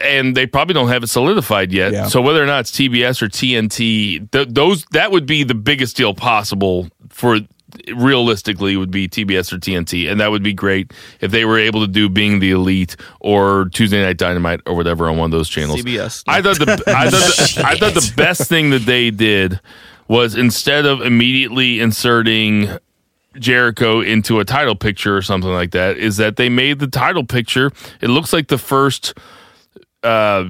[0.00, 1.92] and they probably don't have it solidified yet.
[1.92, 2.06] Yeah.
[2.08, 5.96] So whether or not it's TBS or TNT, th- those that would be the biggest
[5.96, 7.40] deal possible for
[7.94, 11.80] realistically would be TBS or TNT, and that would be great if they were able
[11.80, 15.48] to do Being the Elite or Tuesday Night Dynamite or whatever on one of those
[15.48, 15.82] channels.
[15.82, 16.24] CBS.
[16.28, 19.60] I thought the I thought the, I thought the best thing that they did
[20.08, 22.78] was instead of immediately inserting
[23.38, 27.24] Jericho into a title picture or something like that is that they made the title
[27.24, 27.70] picture.
[28.00, 29.14] It looks like the first,
[30.02, 30.48] uh,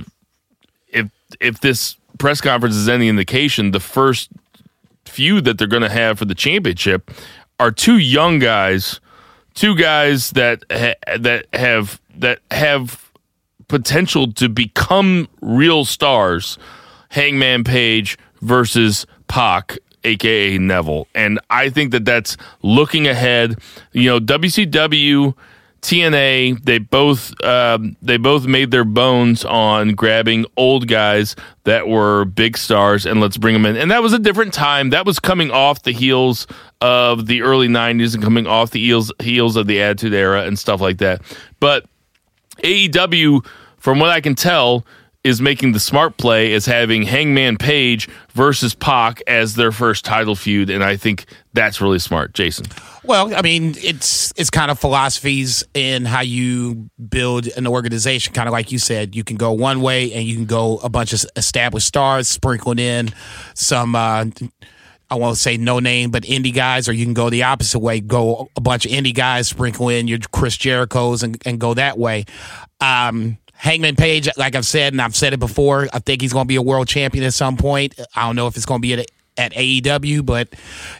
[0.88, 4.30] if if this press conference is any indication, the first
[5.12, 7.10] feud that they're going to have for the championship
[7.60, 9.00] are two young guys,
[9.54, 13.10] two guys that ha- that have that have
[13.68, 16.58] potential to become real stars.
[17.10, 23.58] Hangman Page versus Pac, aka Neville, and I think that that's looking ahead.
[23.92, 25.34] You know, WCW,
[25.82, 32.24] TNA, they both um, they both made their bones on grabbing old guys that were
[32.24, 33.76] big stars and let's bring them in.
[33.76, 34.90] And that was a different time.
[34.90, 36.46] That was coming off the heels
[36.80, 40.56] of the early '90s and coming off the heels heels of the Attitude Era and
[40.56, 41.20] stuff like that.
[41.58, 41.84] But
[42.62, 43.44] AEW,
[43.76, 44.86] from what I can tell,
[45.24, 50.36] is making the smart play as having Hangman Page versus Pac as their first title
[50.36, 52.66] feud, and I think that's really smart, Jason.
[53.04, 58.32] Well, I mean, it's it's kind of philosophies in how you build an organization.
[58.32, 60.88] Kind of like you said, you can go one way and you can go a
[60.88, 63.10] bunch of established stars, sprinkled in
[63.54, 63.94] some.
[63.94, 64.26] Uh,
[65.10, 68.00] I won't say no name, but indie guys, or you can go the opposite way,
[68.00, 71.98] go a bunch of indie guys, sprinkle in your Chris Jericho's, and, and go that
[71.98, 72.24] way.
[72.80, 76.46] Um, Hangman Page, like I've said, and I've said it before, I think he's going
[76.46, 77.94] to be a world champion at some point.
[78.16, 80.48] I don't know if it's going to be at at AEW, but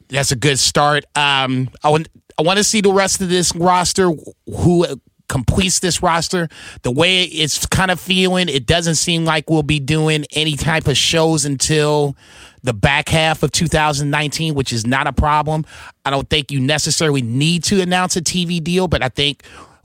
[0.08, 1.04] that's a good start.
[1.16, 4.10] Um, I want I want to see the rest of this roster
[4.46, 4.86] who
[5.28, 6.48] completes this roster.
[6.82, 10.86] The way it's kind of feeling, it doesn't seem like we'll be doing any type
[10.86, 12.16] of shows until
[12.62, 15.64] the back half of 2019, which is not a problem.
[16.04, 19.42] I don't think you necessarily need to announce a TV deal, but I think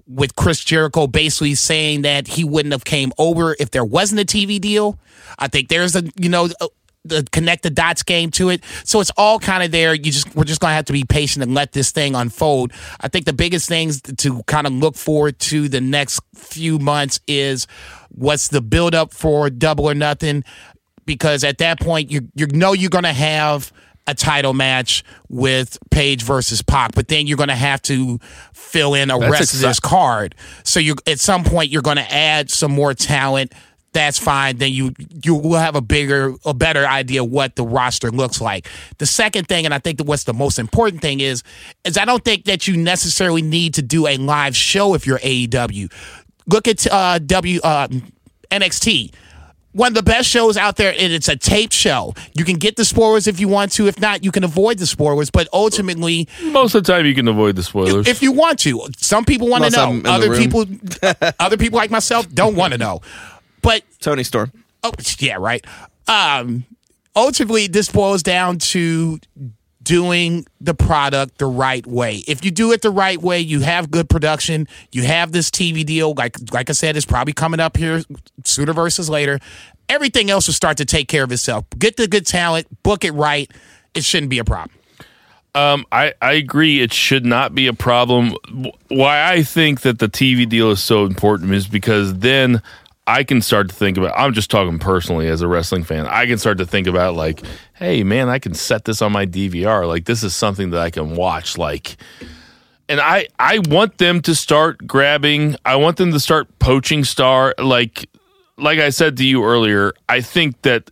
[0.08, 4.26] with Chris Jericho basically saying that he wouldn't have came over if there wasn't a
[4.26, 5.00] TV deal.
[5.40, 6.50] I think there's a you know
[7.10, 8.64] the connect the dots game to it.
[8.84, 9.94] So it's all kind of there.
[9.94, 12.72] You just we're just gonna have to be patient and let this thing unfold.
[13.00, 17.20] I think the biggest things to kind of look forward to the next few months
[17.28, 17.68] is
[18.10, 20.44] what's the build up for Double or Nothing,
[21.06, 23.72] because at that point you you know you're gonna have
[24.08, 28.20] a title match with Page versus Pac, but then you're going to have to
[28.54, 30.34] fill in a That's rest of this card.
[30.64, 33.54] So you at some point you're going to add some more talent.
[33.98, 34.58] That's fine.
[34.58, 38.70] Then you you will have a bigger, a better idea what the roster looks like.
[39.00, 41.42] The second thing, and I think that what's the most important thing is,
[41.84, 45.18] is I don't think that you necessarily need to do a live show if you're
[45.18, 45.92] AEW.
[46.46, 47.88] Look at uh, W uh,
[48.52, 49.16] NXT
[49.72, 52.14] one of the best shows out there, and it's a tape show.
[52.34, 53.88] You can get the spoilers if you want to.
[53.88, 55.30] If not, you can avoid the spoilers.
[55.30, 58.08] But ultimately, Most of the time, you can avoid the spoilers.
[58.08, 60.12] if you want to, some people want to Unless I'm know.
[60.12, 60.66] Other people,
[61.40, 63.02] other people like myself, don't want to know.
[63.62, 64.52] But Toni Storm.
[64.84, 65.66] oh, yeah, right.
[66.08, 66.66] Um,
[67.16, 69.20] ultimately, this boils down to
[69.88, 72.22] doing the product the right way.
[72.28, 74.68] If you do it the right way, you have good production.
[74.92, 78.02] You have this TV deal, like like I said, it's probably coming up here
[78.44, 79.40] sooner versus later.
[79.90, 81.66] Everything else will start to take care of itself.
[81.78, 83.50] Get the good talent, book it right.
[83.94, 84.78] It shouldn't be a problem.
[85.56, 86.82] Um, I, I agree.
[86.82, 88.36] It should not be a problem.
[88.90, 92.62] Why I think that the TV deal is so important is because then
[93.08, 94.14] I can start to think about.
[94.18, 96.06] I'm just talking personally as a wrestling fan.
[96.06, 97.42] I can start to think about like,
[97.74, 99.88] hey man, I can set this on my DVR.
[99.88, 101.58] Like this is something that I can watch.
[101.58, 101.96] Like
[102.90, 105.56] and I I want them to start grabbing.
[105.66, 108.10] I want them to start poaching star like
[108.58, 109.94] like I said to you earlier.
[110.10, 110.92] I think that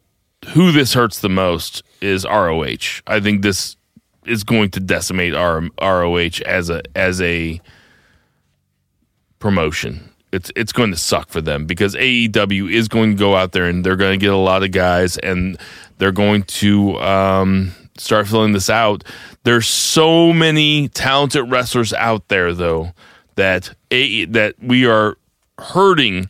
[0.50, 3.02] who this hurts the most is ROH.
[3.08, 3.76] I think this
[4.26, 7.62] is going to decimate ROH as a as a
[9.40, 10.12] promotion.
[10.32, 13.66] It's it's going to suck for them because AEW is going to go out there
[13.66, 15.58] and they're going to get a lot of guys and
[15.98, 19.04] they're going to um, start filling this out.
[19.44, 22.92] There's so many talented wrestlers out there though
[23.36, 25.18] that a that we are
[25.60, 26.30] hurting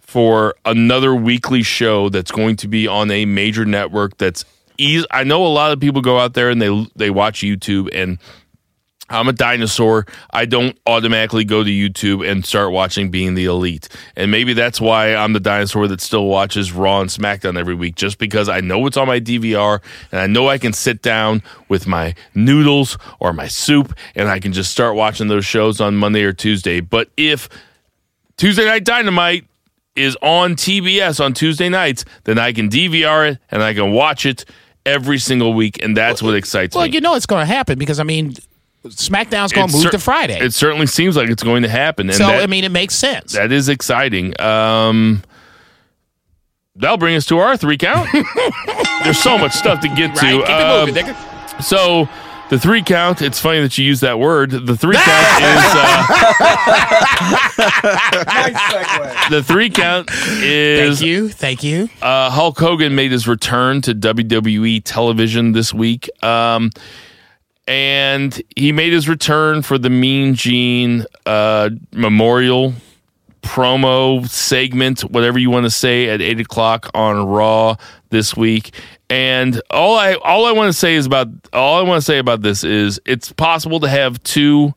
[0.00, 4.44] for another weekly show that's going to be on a major network that's
[4.78, 5.06] easy.
[5.10, 8.18] I know a lot of people go out there and they they watch YouTube and
[9.10, 10.06] I'm a dinosaur.
[10.32, 13.88] I don't automatically go to YouTube and start watching Being the Elite.
[14.16, 17.96] And maybe that's why I'm the dinosaur that still watches Raw and SmackDown every week,
[17.96, 21.42] just because I know it's on my DVR and I know I can sit down
[21.68, 25.96] with my noodles or my soup and I can just start watching those shows on
[25.96, 26.80] Monday or Tuesday.
[26.80, 27.50] But if
[28.38, 29.44] Tuesday Night Dynamite
[29.96, 34.24] is on TBS on Tuesday nights, then I can DVR it and I can watch
[34.24, 34.46] it
[34.86, 35.82] every single week.
[35.82, 36.88] And that's what excites Well, me.
[36.88, 38.34] Well, you know it's going to happen because I mean,
[38.84, 40.38] SmackDown's going to move cer- to Friday.
[40.38, 42.08] It certainly seems like it's going to happen.
[42.08, 43.32] And so that, I mean, it makes sense.
[43.32, 44.38] that is exciting.
[44.40, 45.22] Um,
[46.76, 48.08] that'll bring us to our three count.
[49.04, 50.26] There's so much stuff to get to.
[50.40, 50.46] right?
[50.46, 51.62] Keep Um, it moving, nigga.
[51.62, 52.08] so
[52.50, 53.22] the three count.
[53.22, 54.50] It's funny that you use that word.
[54.50, 57.04] The three count is uh,
[58.26, 59.30] Nice segue.
[59.30, 60.10] the three count
[60.42, 61.88] is Thank you, thank you.
[62.02, 66.08] uh, Hulk Hogan made his return to WWE television this week.
[66.22, 66.70] Um,
[67.66, 72.74] and he made his return for the Mean Gene uh, Memorial
[73.42, 77.76] promo segment, whatever you want to say, at eight o'clock on Raw
[78.10, 78.74] this week.
[79.10, 82.18] And all I all I want to say is about all I want to say
[82.18, 84.74] about this is it's possible to have two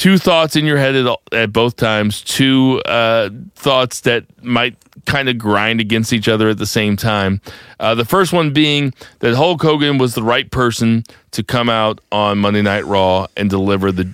[0.00, 4.74] two thoughts in your head at, all- at both times, two uh, thoughts that might
[5.04, 7.38] kind of grind against each other at the same time.
[7.78, 12.00] Uh, the first one being that Hulk Hogan was the right person to come out
[12.10, 14.12] on Monday Night Raw and deliver the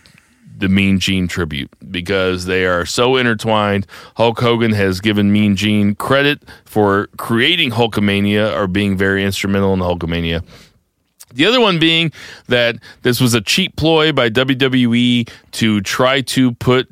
[0.58, 3.86] the Mean Gene tribute because they are so intertwined.
[4.16, 9.80] Hulk Hogan has given Mean Gene credit for creating Hulkamania or being very instrumental in
[9.80, 10.42] Hulkamania.
[11.36, 12.12] The other one being
[12.48, 16.88] that this was a cheap ploy by WWE to try to put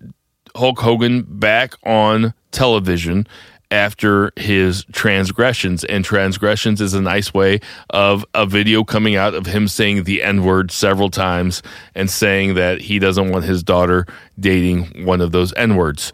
[0.54, 3.26] Hulk Hogan back on television
[3.70, 5.82] after his transgressions.
[5.84, 10.22] And transgressions is a nice way of a video coming out of him saying the
[10.22, 11.62] N word several times
[11.94, 14.06] and saying that he doesn't want his daughter
[14.38, 16.12] dating one of those N words.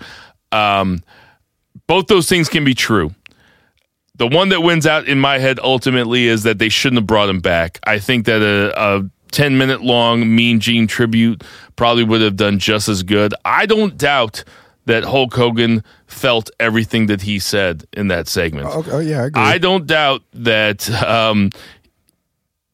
[0.52, 1.02] Um,
[1.88, 3.12] both those things can be true
[4.20, 7.30] the one that wins out in my head ultimately is that they shouldn't have brought
[7.30, 7.80] him back.
[7.84, 11.42] I think that a, a 10 minute long Mean Gene tribute
[11.76, 13.32] probably would have done just as good.
[13.46, 14.44] I don't doubt
[14.84, 18.66] that Hulk Hogan felt everything that he said in that segment.
[18.70, 19.42] Oh, oh, yeah, I agree.
[19.42, 21.48] I don't doubt that um,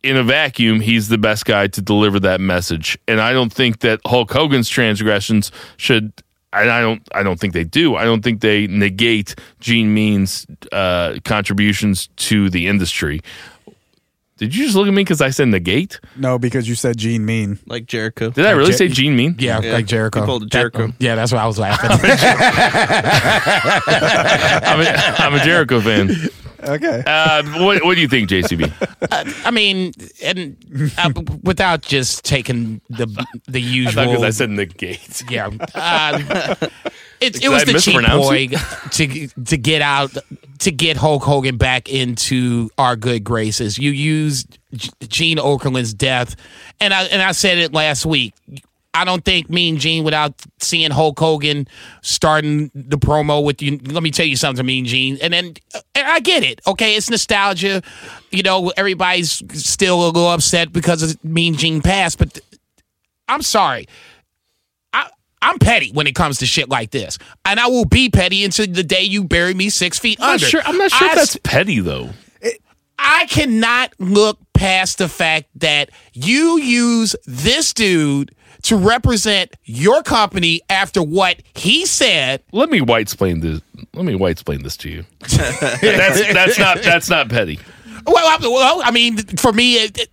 [0.02, 2.98] in a vacuum, he's the best guy to deliver that message.
[3.06, 6.12] And I don't think that Hulk Hogan's transgressions should.
[6.52, 7.02] And I don't.
[7.12, 7.96] I don't think they do.
[7.96, 13.20] I don't think they negate Gene Mean's uh, contributions to the industry.
[14.38, 15.98] Did you just look at me because I said negate?
[16.16, 17.58] no, because you said Gene Mean.
[17.66, 18.30] like Jericho.
[18.30, 19.34] Did I really Jer- say Gene Mean?
[19.38, 20.20] Yeah, Yeah, like Jericho.
[20.20, 20.92] he pulled a That- Jericho.
[20.98, 21.90] yeah, that's why I was laughing.
[24.66, 24.84] I'm a,
[25.18, 26.10] I'm a Jericho fan.
[26.62, 27.02] Okay.
[27.06, 28.72] Uh, what, what do you think, JCB?
[29.46, 29.92] I mean,
[30.22, 30.56] and
[30.98, 31.10] uh,
[31.42, 33.06] without just taking the
[33.46, 34.06] the usual.
[34.06, 35.22] Because I said negate.
[35.30, 35.50] yeah.
[35.74, 36.54] Uh,
[37.20, 38.48] it, it was I the cheap mispronounce ploy
[38.92, 40.16] to to get out
[40.60, 43.78] to get Hulk Hogan back into our good graces.
[43.78, 44.58] You used
[45.00, 46.36] Gene Okerlund's death,
[46.80, 48.34] and I and I said it last week.
[48.96, 51.68] I don't think me and Gene, without seeing Hulk Hogan
[52.00, 55.54] starting the promo with you, let me tell you something, Mean Gene, and then
[55.94, 56.62] and I get it.
[56.66, 57.82] Okay, it's nostalgia.
[58.30, 62.40] You know, everybody's still a little upset because of Mean Gene passed, but
[63.28, 63.86] I'm sorry.
[64.94, 65.10] I,
[65.42, 68.66] I'm petty when it comes to shit like this, and I will be petty until
[68.66, 70.46] the day you bury me six feet I'm not under.
[70.46, 70.62] sure.
[70.64, 72.10] I'm not sure I if that's petty though.
[72.98, 80.60] I cannot look past the fact that you use this dude to represent your company
[80.68, 82.42] after what he said.
[82.52, 83.60] Let me white explain this.
[83.94, 85.04] Let me white explain this to you.
[85.20, 87.58] that's that's not that's not petty.
[88.06, 90.08] Well, I, well, I mean, for me, it, it,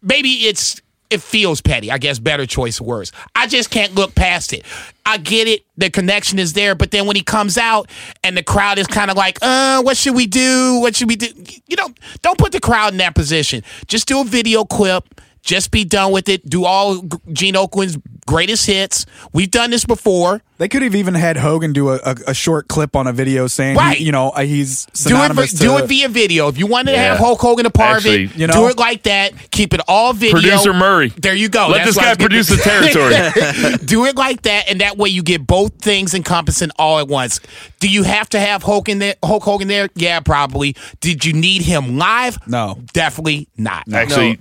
[0.00, 0.80] maybe it's
[1.12, 1.90] it feels petty.
[1.90, 3.12] I guess better choice of words.
[3.36, 4.64] I just can't look past it.
[5.04, 5.64] I get it.
[5.76, 7.90] The connection is there, but then when he comes out
[8.24, 10.78] and the crowd is kind of like, "Uh, what should we do?
[10.80, 11.26] What should we do?"
[11.66, 11.90] You know,
[12.22, 13.62] don't put the crowd in that position.
[13.86, 15.20] Just do a video clip.
[15.42, 16.48] Just be done with it.
[16.48, 17.02] Do all
[17.32, 19.06] Gene Okerlund's greatest hits.
[19.32, 20.40] We've done this before.
[20.58, 23.48] They could have even had Hogan do a, a, a short clip on a video
[23.48, 23.98] saying, Right.
[23.98, 26.46] you know, uh, he's Do it, synonymous for, do it via video.
[26.46, 28.68] If you wanted to have Hulk Hogan a part Actually, of it, you know- do
[28.68, 29.32] it like that.
[29.50, 30.34] Keep it all video.
[30.40, 31.08] Producer Murray.
[31.08, 31.66] There you go.
[31.68, 33.76] Let That's this guy produce the territory.
[33.84, 37.40] do it like that, and that way you get both things encompassing all at once.
[37.80, 39.16] Do you have to have Hulk in there?
[39.24, 39.88] Hulk Hogan there?
[39.96, 40.76] Yeah, probably.
[41.00, 42.38] Did you need him live?
[42.46, 42.78] No.
[42.92, 43.92] definitely not.
[43.92, 44.38] Actually, No,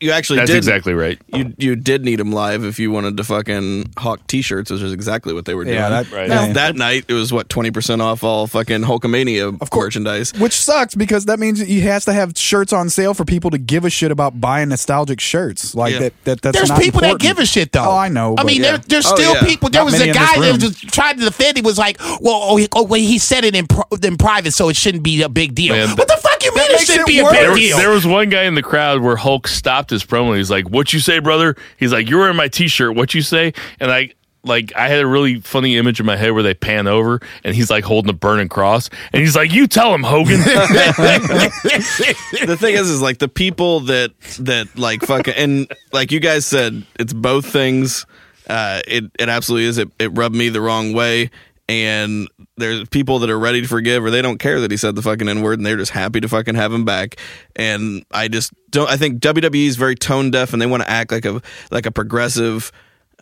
[0.00, 1.18] you actually that's did exactly right.
[1.34, 4.92] You you did need him live if you wanted to fucking hawk T-shirts, which is
[4.92, 5.76] exactly what they were doing.
[5.76, 6.28] Yeah, that- Right.
[6.28, 6.52] yeah.
[6.54, 10.32] that night it was what twenty percent off all fucking Hulkamania of merchandise.
[10.38, 13.58] Which sucks because that means he has to have shirts on sale for people to
[13.58, 15.74] give a shit about buying nostalgic shirts.
[15.74, 15.98] Like Yeah.
[16.00, 17.20] that, that that's There's not people important.
[17.22, 17.84] that give a shit though.
[17.90, 18.34] Oh, I know.
[18.38, 18.70] I mean, yeah.
[18.76, 19.42] there, there's Oh, still yeah.
[19.42, 19.68] people.
[19.70, 20.60] There Not was many a guy that room.
[20.60, 21.56] was trying to defend.
[21.56, 24.52] He was like, "Well, oh, he, oh, well, he said it in pro- in private,
[24.52, 27.02] so it shouldn't be a big deal." Man, what the fuck you mean it shouldn't
[27.02, 27.76] it be a big There, deal?
[27.76, 30.36] there was one guy in the crowd where Hulk stopped his promo.
[30.36, 32.94] He's like, "What you say, brother?" He's like, "You're wearing my T-shirt.
[32.94, 34.10] What you say?" And I
[34.42, 37.54] like I had a really funny image in my head where they pan over and
[37.54, 42.74] he's like holding a burning cross and he's like, "You tell him, Hogan." the thing
[42.74, 47.12] is, is like the people that that like fucking and like you guys said, it's
[47.12, 48.06] both things.
[48.48, 49.78] Uh, it it absolutely is.
[49.78, 51.30] It it rubbed me the wrong way,
[51.68, 52.28] and
[52.60, 55.02] there's people that are ready to forgive or they don't care that he said the
[55.02, 57.16] fucking n word and they're just happy to fucking have him back.
[57.56, 58.88] And I just don't.
[58.88, 61.86] I think WWE is very tone deaf and they want to act like a like
[61.86, 62.70] a progressive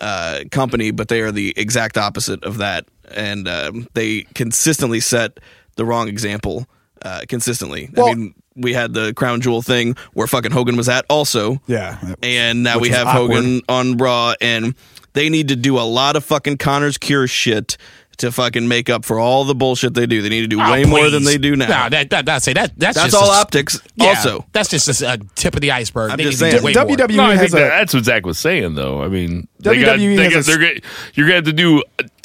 [0.00, 5.40] uh, company, but they are the exact opposite of that, and um, they consistently set
[5.76, 6.66] the wrong example.
[7.00, 10.88] Uh, consistently, Well- I mean, we had the crown jewel thing where fucking Hogan was
[10.88, 11.96] at also, Yeah.
[12.24, 13.36] and now we have awkward.
[13.36, 14.74] Hogan on Raw, and
[15.12, 17.76] they need to do a lot of fucking Connor's Cure shit
[18.18, 20.22] to fucking make up for all the bullshit they do.
[20.22, 21.66] They need to do Oh, way more than they do now.
[21.66, 23.80] No, that, that, that's, that, that's, That's just all a- optics.
[23.94, 26.10] Yeah, Also, that's just a, a tip of the iceberg.
[26.10, 26.76] I'm They just need to do saying.
[26.76, 29.02] WWE no, has a that's what Zach was saying, though.
[29.02, 30.80] I mean, they WWE got, they has got, a- they're gonna,
[31.14, 31.82] you're gonna have to do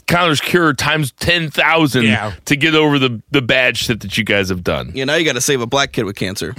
[0.07, 2.33] Connor's Cure times ten thousand Yeah.
[2.45, 4.91] to get over the the bad shit that you guys have done.
[4.95, 6.53] you know, you got to save a black kid with cancer.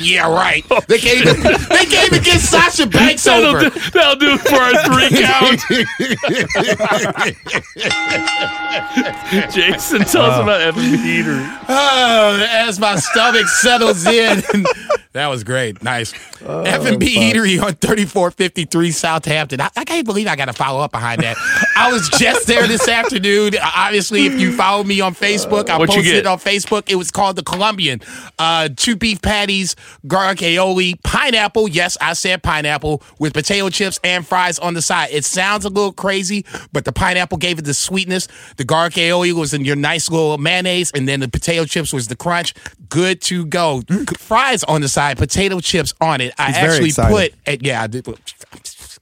[0.00, 0.64] yeah, right.
[0.70, 3.70] Oh, they can't even, they can't even get Sasha Banks That'll over.
[3.70, 5.60] do, that'll do it for our three count.
[9.52, 10.42] Jason, tell us uh.
[10.42, 11.58] about F&B Eatery.
[11.68, 14.42] Oh, as my stomach settles in.
[15.12, 15.82] that was great.
[15.82, 16.12] Nice.
[16.44, 19.60] Oh, F&B Eatery on 3453 Southampton.
[19.60, 21.36] I, I can't believe I got to follow up behind that.
[21.76, 23.54] I was just there this afternoon.
[23.62, 26.84] Obviously, if you follow me on Facebook, I posted it on Facebook.
[26.90, 28.00] It was called the Colombian.
[28.38, 31.68] Uh, two beef patties, garlic aioli, pineapple.
[31.68, 35.10] Yes, I said pineapple with potato chips and fries on the side.
[35.12, 38.28] It sounds a little crazy, but the pineapple gave it the sweetness.
[38.56, 42.08] The garlic aioli was in your nice little mayonnaise, and then the potato chips was
[42.08, 42.54] the crunch.
[42.88, 43.82] Good to go.
[44.18, 46.32] Fries on the side, potato chips on it.
[46.38, 48.06] I He's actually put, yeah, I did-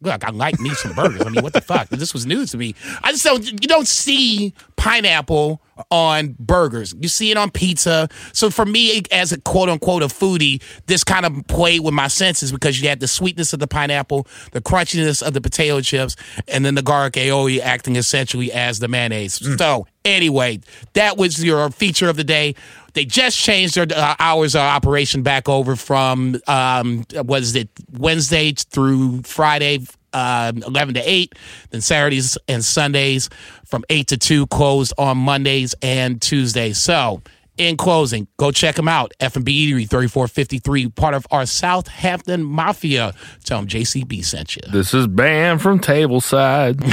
[0.01, 1.23] look, I like me some burgers.
[1.23, 1.89] I mean, what the fuck?
[1.89, 2.75] This was news to me.
[3.03, 6.95] I just don't, you don't see pineapple on burgers.
[7.01, 8.09] You see it on pizza.
[8.33, 12.09] So for me, as a quote unquote a foodie, this kind of played with my
[12.09, 16.17] senses because you had the sweetness of the pineapple, the crunchiness of the potato chips,
[16.47, 19.39] and then the garlic aioli acting essentially as the mayonnaise.
[19.39, 19.59] Mm.
[19.59, 20.61] So anyway,
[20.95, 22.55] that was your feature of the day.
[22.99, 27.69] They just changed their uh, hours of operation back over from um, what is it
[27.97, 31.37] Wednesday through Friday, um, eleven to eight.
[31.71, 33.31] Then Saturdays and Sundays
[33.65, 36.79] from eight to two, closed on Mondays and Tuesdays.
[36.79, 37.23] So.
[37.57, 39.13] In closing, go check them out.
[39.19, 43.15] F&B Eatery, 3453, part of our Southampton Mafia.
[43.43, 44.63] Tell them JCB sent you.
[44.71, 46.79] This is Bam from Tableside.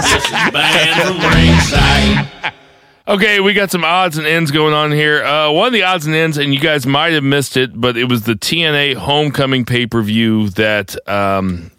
[0.00, 2.54] This is Band from ringside.
[3.06, 5.22] Okay, we got some odds and ends going on here.
[5.22, 7.98] Uh, one of the odds and ends, and you guys might have missed it, but
[7.98, 11.70] it was the TNA Homecoming pay per view that um,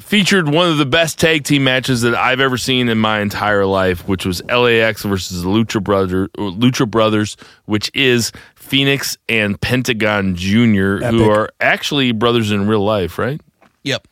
[0.00, 3.64] featured one of the best tag team matches that I've ever seen in my entire
[3.64, 7.36] life, which was LAX versus the Lucha Brother, Lucha Brothers,
[7.66, 13.40] which is Fenix and Pentagon Junior, who are actually brothers in real life, right?
[13.84, 14.08] yep.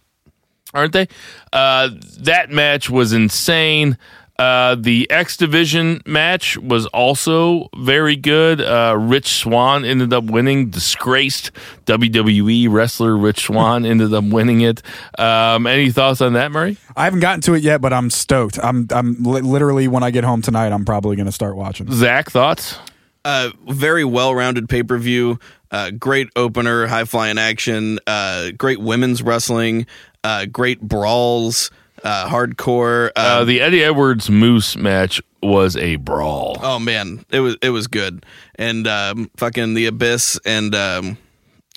[0.72, 1.08] aren't they?
[1.52, 3.98] Uh, that match was insane.
[4.40, 8.62] Uh, the X Division match was also very good.
[8.62, 10.70] Uh, Rich Swann ended up winning.
[10.70, 11.50] Disgraced
[11.84, 14.80] WWE wrestler Rich Swann ended up winning it.
[15.18, 16.78] Um, any thoughts on that, Murray?
[16.96, 18.58] I haven't gotten to it yet, but I'm stoked.
[18.62, 21.92] I'm I'm li- literally when I get home tonight, I'm probably going to start watching.
[21.92, 22.78] Zach, thoughts?
[23.26, 25.38] uh, very well-rounded pay-per-view.
[25.70, 27.98] Uh, great opener, high-flying action.
[28.06, 29.86] Uh, great women's wrestling.
[30.24, 31.70] Uh, great brawls.
[32.02, 33.08] Uh, hardcore.
[33.16, 36.58] Uh, Uh, the Eddie Edwards Moose match was a brawl.
[36.62, 38.24] oh man, it was it was good.
[38.56, 41.18] And um, fucking the abyss and um,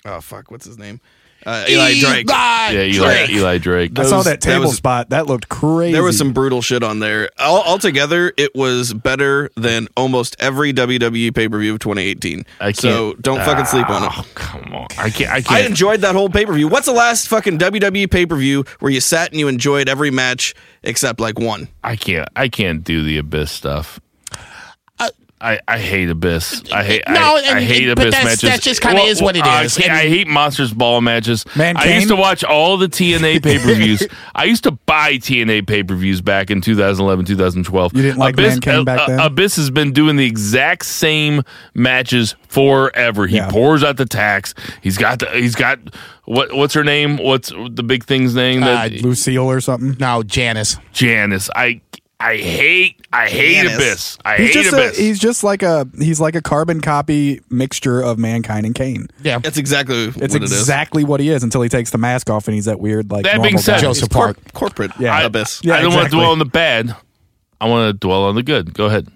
[0.04, 1.00] oh fuck, what's his name?
[1.46, 2.26] Uh, Eli Drake.
[2.28, 3.98] Yeah, Eli, Eli Drake.
[3.98, 5.10] I saw Those- that that table was- spot.
[5.10, 5.92] That looked crazy.
[5.92, 7.28] There was some brutal shit on there.
[7.38, 12.44] All, altogether, it was better than almost every WWE pay per view of 2018.
[12.60, 12.76] I can't.
[12.76, 14.10] So don't fucking sleep on it.
[14.16, 14.86] Oh, come on.
[14.98, 15.30] I can't.
[15.30, 15.66] I I can't.
[15.66, 16.68] enjoyed that whole pay per view.
[16.68, 20.10] What's the last fucking WWE pay per view where you sat and you enjoyed every
[20.10, 21.68] match except like one?
[21.82, 22.28] I can't.
[22.36, 24.00] I can't do the Abyss stuff.
[25.44, 26.62] I, I hate Abyss.
[26.72, 27.02] I hate.
[27.06, 28.40] Uh, No, I, and- I hate but Abyss that's- matches.
[28.42, 29.44] that just kinda is what it is.
[29.46, 29.78] I is.
[29.78, 31.44] I, hate Monsters Ball matches.
[31.54, 34.06] Man, I used to watch all the TNA pay per views.
[34.34, 37.94] I used to buy TNA pay per views back in 2011, 2012.
[37.94, 39.20] You didn't like Abyss, Man Kane back uh, then?
[39.20, 41.42] Abyss has been doing the exact same
[41.74, 43.26] matches forever.
[43.26, 43.50] He Yeah.
[43.50, 44.54] pours out the tacks.
[44.80, 45.26] He's got the.
[45.30, 45.78] He's got
[46.24, 46.54] what?
[46.54, 47.18] What's her name?
[47.18, 48.60] What's the big thing's name?
[48.60, 49.96] That, Uh, Lucille or something.
[50.00, 50.78] No, Janice.
[50.92, 51.50] Janice.
[51.54, 51.80] I
[52.20, 53.74] I hate I hate Janice.
[53.76, 54.18] Abyss.
[54.24, 58.00] I He's hate just a, he's just like a he's like a carbon copy mixture
[58.00, 59.08] of mankind and Kane.
[59.22, 59.38] Yeah.
[59.40, 60.52] That's exactly It's what it is.
[60.52, 63.24] exactly what he is until he takes the mask off and he's that weird like.
[63.24, 63.80] That being normal said, guy.
[63.82, 64.52] Joseph Cor- Park.
[64.54, 65.20] corporate Yeah.
[65.22, 65.60] abyss.
[65.64, 66.94] Yeah, I don't want to dwell on the bad.
[67.60, 68.72] I want to dwell on the good.
[68.74, 69.08] Go ahead.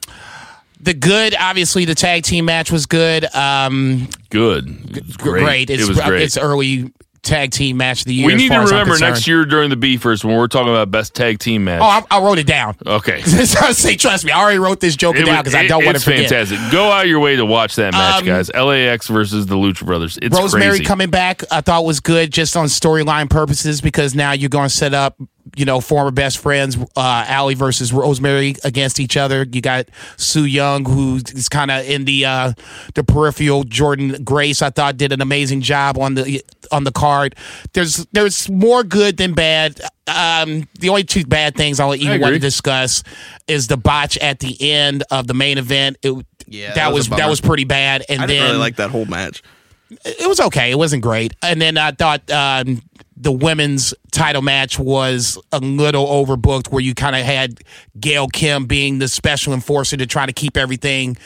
[0.81, 3.25] The good, obviously, the tag team match was good.
[3.35, 4.97] Um, Good.
[4.97, 5.45] It was great.
[5.45, 5.71] great.
[5.71, 6.23] It's, it was great.
[6.23, 6.93] It's early
[7.23, 8.27] tag team match of the year.
[8.27, 11.39] we need to remember next year during the Beefers when we're talking about best tag
[11.39, 11.81] team match.
[11.83, 12.77] Oh, I, I wrote it down.
[12.87, 13.23] okay.
[13.23, 16.03] say, trust me, I already wrote this joke It down because I don't want to
[16.03, 16.21] forget.
[16.21, 16.73] it's fantastic.
[16.73, 18.51] Go out your way to watch that match, Um, guys.
[18.53, 20.19] LAX versus the Lucha Brothers.
[20.23, 20.85] It's Rosemary crazy.
[20.85, 24.75] coming back, I thought was good just on storyline purposes because now you're going to
[24.75, 25.17] set up,
[25.57, 29.47] you know, former best friends, uh, Allie versus Rosemary against each other.
[29.51, 32.53] You got Su Yung, who is kind of in the uh,
[32.95, 33.65] the peripheral.
[33.65, 37.35] Jordynne Grace, I thought, did an amazing job on the on the card.
[37.73, 39.81] There's there's more good than bad.
[40.07, 43.03] Um, the only two bad things I'll even want to discuss
[43.47, 45.99] is the botch at the end of the main event.
[46.03, 48.05] It, Yeah, that, that was was that was pretty bad.
[48.09, 49.43] And I then didn't really like that whole match.
[49.91, 50.71] it was okay.
[50.71, 51.35] It wasn't great.
[51.43, 52.83] And then I thought um,
[53.17, 57.61] the women's title match was a little overbooked, where you kind of had
[57.99, 61.17] Gail Kim being the special enforcer to try to keep everything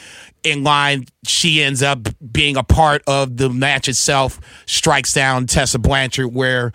[0.44, 1.06] in line.
[1.24, 6.72] She ends up being a part of the match itself, strikes down Tessa Blanchard, where.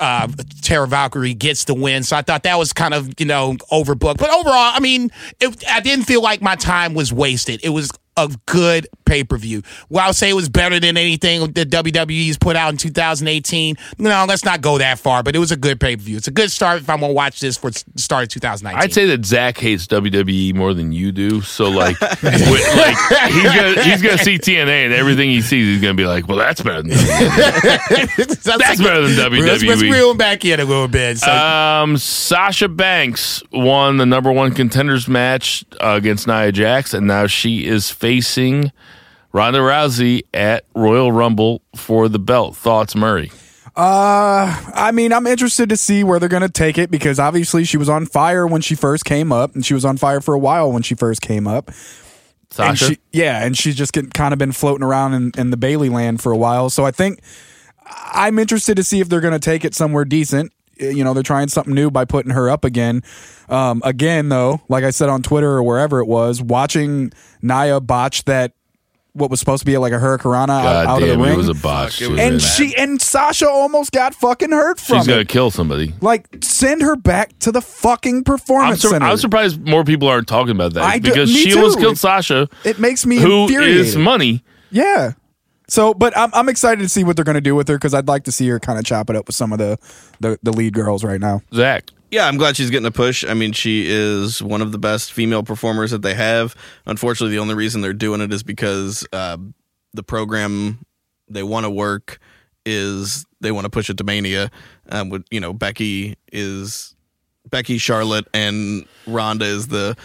[0.00, 3.52] Uh, Taya Valkyrie gets the win, so I thought that was kind of you know
[3.70, 4.16] overbooked.
[4.16, 7.60] But overall, I mean, it, I didn't feel like my time was wasted.
[7.62, 9.62] It was a good pay per view.
[9.90, 13.76] Well, I'll say it was better than anything that WWE's put out in 2018.
[13.98, 16.16] No, let's not go that far, but it was a good pay per view.
[16.16, 18.82] It's a good start if I'm gonna watch this for the start of 2019.
[18.82, 21.42] I'd say that Zach hates WWE more than you do.
[21.42, 25.82] So like, wi- like he's gonna he's gonna see TNA and everything he sees, he's
[25.82, 28.16] gonna be like, "Well, that's better than WWE.
[28.58, 31.18] that's better than Let's, let's WWE." reel him back in a little bit.
[31.18, 37.06] So, Um, Sasha Banks won the number one contenders match uh, against Nia Jax, and
[37.06, 38.72] now she is facing
[39.32, 42.56] Ronda Rousey at Royal Rumble for the belt.
[42.56, 43.32] Thoughts, Murray?
[43.74, 47.64] Uh, I mean, I'm interested to see where they're going to take it because obviously
[47.64, 50.34] she was on fire when she first came up, and she was on fire for
[50.34, 51.70] a while when she first came up.
[52.58, 55.56] And she, yeah, and she's just get, kind of been floating around in, in the
[55.56, 56.68] Bayley land for a while.
[56.68, 57.20] So I think
[57.86, 60.52] I'm interested to see if they're going to take it somewhere decent.
[60.78, 63.02] Uh, You know, they're trying something new by putting her up again.
[63.48, 67.10] Um, again, though, like I said on Twitter or wherever it was, watching
[67.40, 68.52] Nia botch that
[69.14, 71.34] what was supposed to be like a hurricanrana out, God out of the ring.
[71.34, 72.00] it was a botch.
[72.00, 72.42] Fuck, was and bad.
[72.42, 75.92] she and Sasha almost got fucking hurt from She's gonna kill somebody.
[76.00, 79.04] Like, send her back to the fucking I'm, performance sur- center.
[79.06, 81.80] I'm surprised more people aren't talking about that I because me she almost too.
[81.82, 83.76] killed Sasha, It makes me who infuriated.
[83.86, 84.42] is money.
[84.70, 85.12] Yeah.
[85.68, 87.94] So, but I'm I'm excited to see what they're going to do with her because
[87.94, 89.78] I'd like to see her kind of chop it up with some of the,
[90.20, 91.40] the the lead girls right now.
[91.54, 91.84] Zach.
[92.12, 93.24] Yeah, I'm glad she's getting a push.
[93.24, 96.54] I mean, she is one of the best female performers that they have.
[96.84, 99.38] Unfortunately, the only reason they're doing it is because uh,
[99.94, 100.84] the program
[101.26, 102.18] they want to work
[102.66, 104.50] is they want to push it to Mania.
[104.90, 106.94] Um, with you know, Becky is
[107.48, 109.96] Becky, Charlotte, and Ronda is the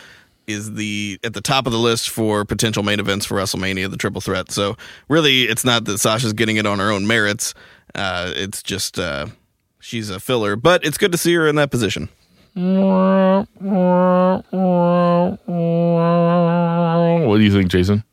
[0.48, 3.98] is the at the top of the list for potential main events for WrestleMania, the
[3.98, 4.50] triple threat.
[4.50, 4.78] So
[5.10, 7.54] really, it's not that Sasha's getting it on her own merits.
[7.94, 9.28] Uh, it's just uh,
[9.88, 12.10] she's a filler, but it's good to see her in that position.
[17.26, 18.04] What do you think, Jason?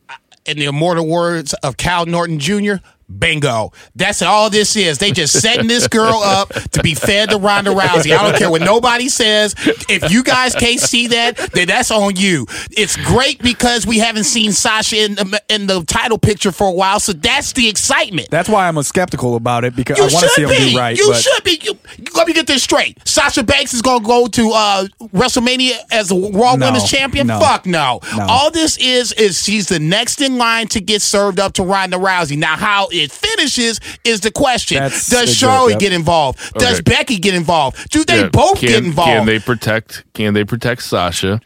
[0.45, 2.75] in the immortal words of Cal Norton Jr.,
[3.17, 3.71] bingo.
[3.95, 4.97] That's all this is.
[4.97, 8.15] They just setting this girl up to be fed to Ronda Rousey.
[8.17, 9.55] I don't care what nobody says.
[9.89, 12.45] If you guys can't see that, then that's on you.
[12.71, 16.71] It's great because we haven't seen Sasha in the, in the title picture for a
[16.71, 18.29] while, so that's the excitement.
[18.31, 20.71] That's why I'm skeptical about it because You I want to see be.
[20.71, 20.97] do right.
[20.97, 21.74] you but should be.
[21.97, 22.97] You, let me get this this straight.
[23.05, 27.27] Sasha Banks is going to go to uh, WrestleMania as the Raw No, Women's Champion.
[27.27, 27.39] no.
[27.39, 27.99] Fuck no.
[28.15, 28.25] No.
[28.29, 31.97] All this is is she's the next in line to get served up to Ronda
[31.97, 32.37] Rousey.
[32.37, 34.77] Now, how it finishes is the question.
[34.77, 35.79] That's Does the Charlotte yep.
[35.79, 36.39] get involved?
[36.53, 37.89] Does Becky get involved?
[37.89, 39.09] Do they Yeah, both can, get involved?
[39.11, 40.05] Can they protect?
[40.13, 41.41] Can they protect Sasha?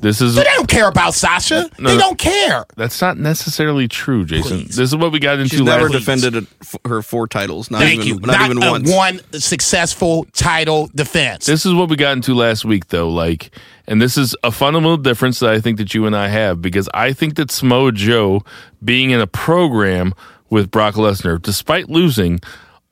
[0.00, 1.68] This is They don't care about Sasha.
[1.78, 2.64] No, they don't care.
[2.76, 4.58] that's not necessarily true, Jason.
[4.64, 4.76] Please.
[4.76, 5.92] This is what we got into She's never last.
[5.92, 7.68] defended a, f- her four titles.
[7.70, 8.26] Not Thank even, you.
[8.26, 8.92] Not, even a once.
[8.92, 11.46] one successful title defense.
[11.46, 13.08] This is what we got into last week, though.
[13.08, 13.50] Like,
[13.88, 16.88] and this is a fundamental difference that I think that you and I have because
[16.94, 18.44] I think that Samoa Joe
[18.84, 20.14] being in a program
[20.48, 22.38] with Brock Lesnar, despite losing,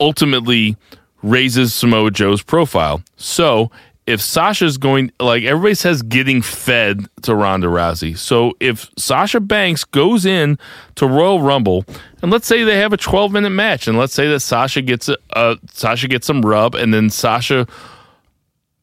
[0.00, 0.76] ultimately
[1.22, 3.02] raises Samoa Joe's profile.
[3.16, 3.70] So
[4.06, 8.16] if Sasha's going, like everybody says, getting fed to Ronda Rousey.
[8.16, 10.58] So if Sasha Banks goes in
[10.94, 11.84] to Royal Rumble,
[12.22, 15.08] and let's say they have a 12 minute match, and let's say that Sasha gets
[15.08, 17.66] a, uh, Sasha gets some rub, and then Sasha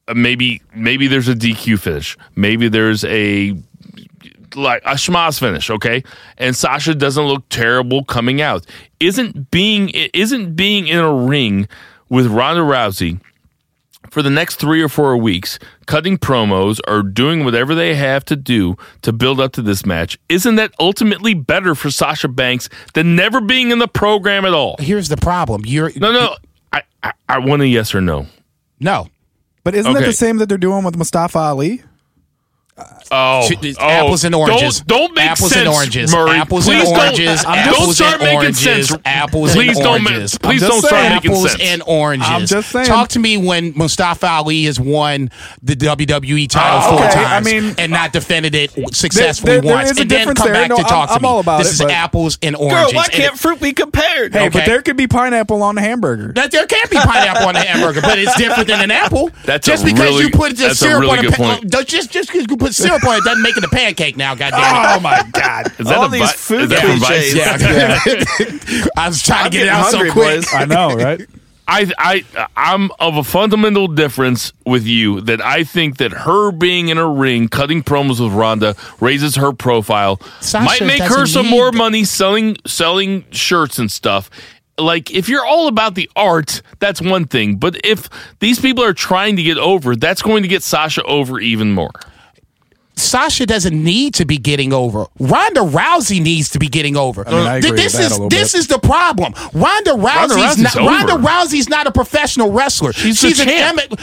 [0.09, 3.55] uh, maybe maybe there's a DQ finish, maybe there's a
[4.55, 6.03] like a schmoz finish, okay?
[6.38, 8.65] And Sasha doesn't look terrible coming out.
[8.99, 11.69] Isn't being isn't being in a ring
[12.09, 13.21] with Ronda Rousey
[14.14, 15.57] for the next three or four weeks,
[15.88, 20.20] cutting promos or doing whatever they have to do to build up to this match,
[20.30, 24.76] isn't that ultimately better for Sasha Banks than never being in the program at all?
[24.80, 25.64] Here's the problem.
[25.66, 26.36] You're No, no,
[26.72, 28.28] I I, I want a yes or no.
[28.80, 29.07] no.
[29.64, 30.05] But isn't it Okay.
[30.05, 31.82] the same that they're doing with Mustafa Ali?
[32.76, 34.80] Oh, It's oh, apples and oranges.
[34.82, 36.11] Don't, don't make apples sense, and oranges.
[36.11, 36.32] Murray.
[36.39, 37.43] Apples please and don't, oranges.
[37.43, 38.88] Don't, start and making oranges.
[38.89, 39.01] sense.
[39.05, 40.03] Apples please and don't.
[40.03, 40.38] ma- oranges.
[40.39, 41.53] Please don't just start making apples sense.
[41.61, 42.28] Apples and oranges.
[42.30, 42.86] I'm just saying.
[42.88, 45.30] Talk to me when Mustafa Ali has won
[45.61, 47.19] the WWE title four okay.
[47.19, 50.17] I times mean- and not defended it successfully There- there once, is a and then
[50.19, 50.61] difference come there.
[50.63, 52.55] back No, to talk I'm- to I'm all about this it, is but- apples and
[52.55, 52.95] Girl, oranges.
[52.95, 54.34] why can't fruit be compared?
[54.34, 54.49] Hey, Okay.
[54.49, 56.34] but there could be pineapple on the hamburger.
[56.34, 59.30] that there can't be pineapple on a hamburger, but it's different than an apple.
[59.45, 61.76] That's just because you put the that's a syrup really on a good pa- point.
[61.76, 64.36] uh, just just because you put syrup on it doesn't make it a pancake now.
[64.36, 64.97] Goddamn it!
[64.97, 65.68] Oh my god!
[65.80, 67.34] Is that All a these vi- food is that from cliches.
[67.34, 68.39] Vice?
[68.39, 70.36] Yeah, I was trying I'm to get it getting out hungry, so quick.
[70.41, 70.47] boys.
[70.53, 71.22] I know, right?
[71.66, 76.89] I, I, I'm of a fundamental difference with you that I think that her being
[76.89, 81.28] in a ring, cutting promos with Ronda, raises her profile, Sasha might make her doesn't
[81.28, 84.30] some need more the- money selling selling shirts and stuff.
[84.78, 87.55] Like if you're all about the art, that's one thing.
[87.55, 88.09] But if
[88.39, 91.91] these people are trying to get over, that's going to get Sasha over even more.
[92.96, 95.06] Sasha doesn't need to be getting over.
[95.20, 97.24] Ronda Rousey needs to be getting over.
[97.28, 98.60] mean, I agree with this is this bit.
[98.60, 99.34] is the problem.
[99.54, 100.89] Ronda Rousey's, Rousey's not over.
[100.89, 102.94] Ronda Rousey's not a professional wrestler.
[102.94, 103.80] She's the an champ.
[103.91, 103.98] M-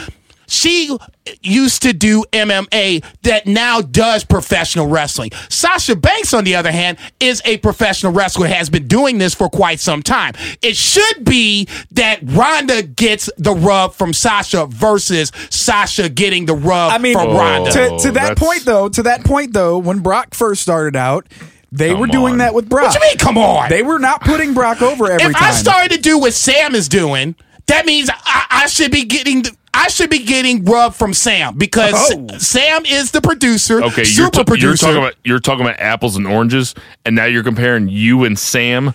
[0.51, 0.97] she
[1.41, 5.31] used to do MMA that now does professional wrestling.
[5.49, 9.49] Sasha Banks, on the other hand, is a professional wrestler, has been doing this for
[9.49, 10.33] quite some time.
[10.61, 16.91] It should be that Ronda gets the rub from Sasha versus Sasha getting the rub
[16.91, 17.71] I mean, from Ronda.
[17.71, 21.27] to, to that that's- point though, to that point though, when Brock first started out,
[21.71, 22.37] they were doing on.
[22.39, 22.87] that with Brock.
[22.87, 23.17] What you mean?
[23.17, 23.69] Come on.
[23.69, 25.43] They were not putting Brock over every if time.
[25.43, 27.35] I started to do what Sam is doing,
[27.71, 29.43] that means I, I should be getting.
[29.43, 32.37] The, I should be getting rub from Sam because Oh.
[32.37, 34.67] Sam is the producer, Okay, super you're, ta- producer.
[34.67, 38.37] you're talking about you're talking about apples and oranges, and now you're comparing you and
[38.37, 38.93] Sam to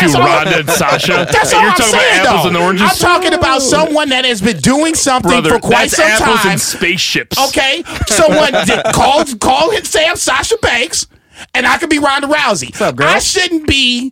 [0.00, 1.12] That's all- Ronda and Sasha.
[1.32, 2.48] That's and all you're I'm talking saying, about apples though.
[2.48, 2.90] and oranges.
[2.90, 5.50] I'm talking about someone that has been doing something brother.
[5.50, 6.50] for quite that's some apples time.
[6.52, 7.38] and spaceships.
[7.48, 11.06] Okay, someone did, call call him Sam Sasha Banks.
[11.54, 12.80] And I could be Ronda Rousey.
[12.80, 13.06] up, girl?
[13.08, 14.10] I shouldn't be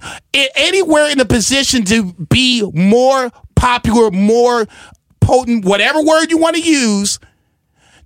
[0.57, 3.31] anywhere in a position to be more
[3.69, 4.67] popular, more
[5.21, 7.19] potent, whatever word you want to use,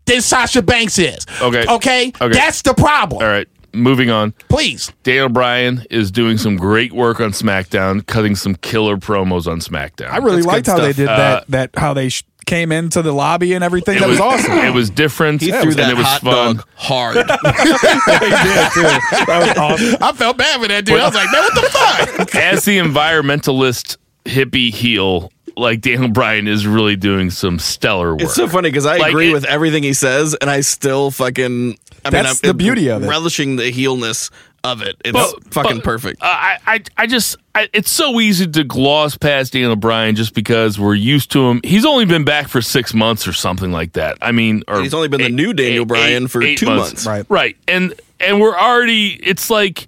[0.07, 1.27] than Sasha Banks is.
[1.43, 1.65] Okay.
[1.69, 2.13] Okay.
[2.21, 2.29] Okay.
[2.29, 3.23] That's the problem.
[3.23, 4.33] All right, moving on.
[4.49, 4.93] Please.
[5.03, 10.11] Daniel Bryan is doing some great work on SmackDown, cutting some killer promos on SmackDown.
[10.11, 10.97] I really That's liked good how they stuff.
[10.97, 11.45] did Uh, that.
[11.49, 13.97] That how they sh- came into the lobby and everything.
[13.97, 14.53] it that was, awesome.
[14.59, 15.43] It was different.
[15.43, 16.57] He and threw it that was hot fun.
[16.57, 17.17] dog hard.
[17.27, 19.97] that was awesome.
[20.01, 20.99] I felt bad for that dude.
[21.01, 22.35] I was like, man, what the fuck?
[22.37, 28.23] As the environmentalist hippie heel, like Daniel Bryan is really doing some stellar work.
[28.23, 31.11] It's so funny because I Like, agree it- with everything he says, and I still
[31.11, 31.79] fucking.
[32.05, 33.09] I mean, That's I'm the beauty of it.
[33.09, 34.31] Relishing the heelness
[34.65, 34.97] of it.
[35.05, 36.23] It's But- fucking but, perfect.
[36.23, 40.35] uh, I, I, I just, I, it's so easy to gloss past Daniel Bryan just
[40.35, 41.61] because we're used to him.
[41.65, 44.17] He's only been back for six months or something like that.
[44.21, 47.07] I mean, or He's only been the new Daniel Bryan for two months.
[47.07, 47.25] Right.
[47.29, 49.11] Right, and and we're already.
[49.23, 49.87] It's like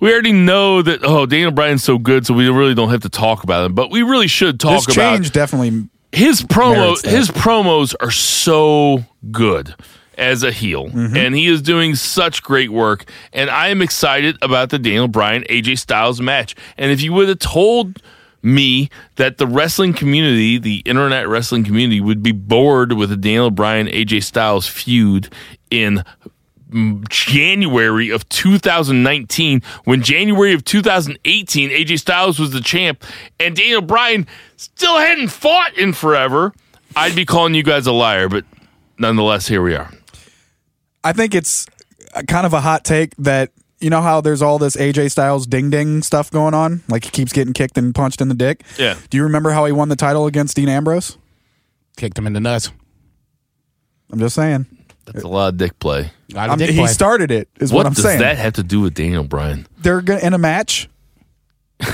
[0.00, 1.00] we already know that.
[1.02, 3.74] Oh, Daniel Bryan's so good, so we really don't have to talk about him.
[3.74, 5.88] But we really should talk This about change definitely.
[6.12, 7.02] his promo.
[7.04, 9.74] His promos are so good
[10.16, 11.16] as a heel, Mm-hmm.
[11.16, 13.04] and he is doing such great work.
[13.32, 16.54] And I am excited about the Daniel Bryan AJ Styles match.
[16.78, 18.00] And if you would have told
[18.40, 23.50] me that the wrestling community, the internet wrestling community, would be bored with the Daniel
[23.50, 25.32] Bryan AJ Styles feud
[25.70, 26.04] in
[27.08, 33.04] January of 2019 when January of 2018 AJ Styles was the champ
[33.38, 36.52] and Daniel Bryan still hadn't fought in forever.
[36.96, 38.44] I'd be calling you guys a liar, but
[38.98, 39.90] nonetheless, here we are.
[41.02, 41.66] I think it's
[42.14, 43.50] a- kind of a hot take that
[43.80, 47.10] you know how there's all this AJ Styles ding ding stuff going on, like he
[47.10, 48.62] keeps getting kicked and punched in the dick.
[48.78, 48.96] Yeah.
[49.10, 51.18] Do you remember how he won the title against Dean Ambrose?
[51.96, 52.70] Kicked him in the nuts.
[54.10, 54.66] I'm just saying.
[55.06, 56.10] That's a lot of dick play.
[56.36, 56.86] I I'm- did he play.
[56.88, 57.48] started it.
[57.60, 58.20] Is What, what, I'm does saying.
[58.20, 59.66] that have to do with Daniel Bryan?
[59.78, 60.88] They're gonna, in a match.
[61.80, 61.90] what?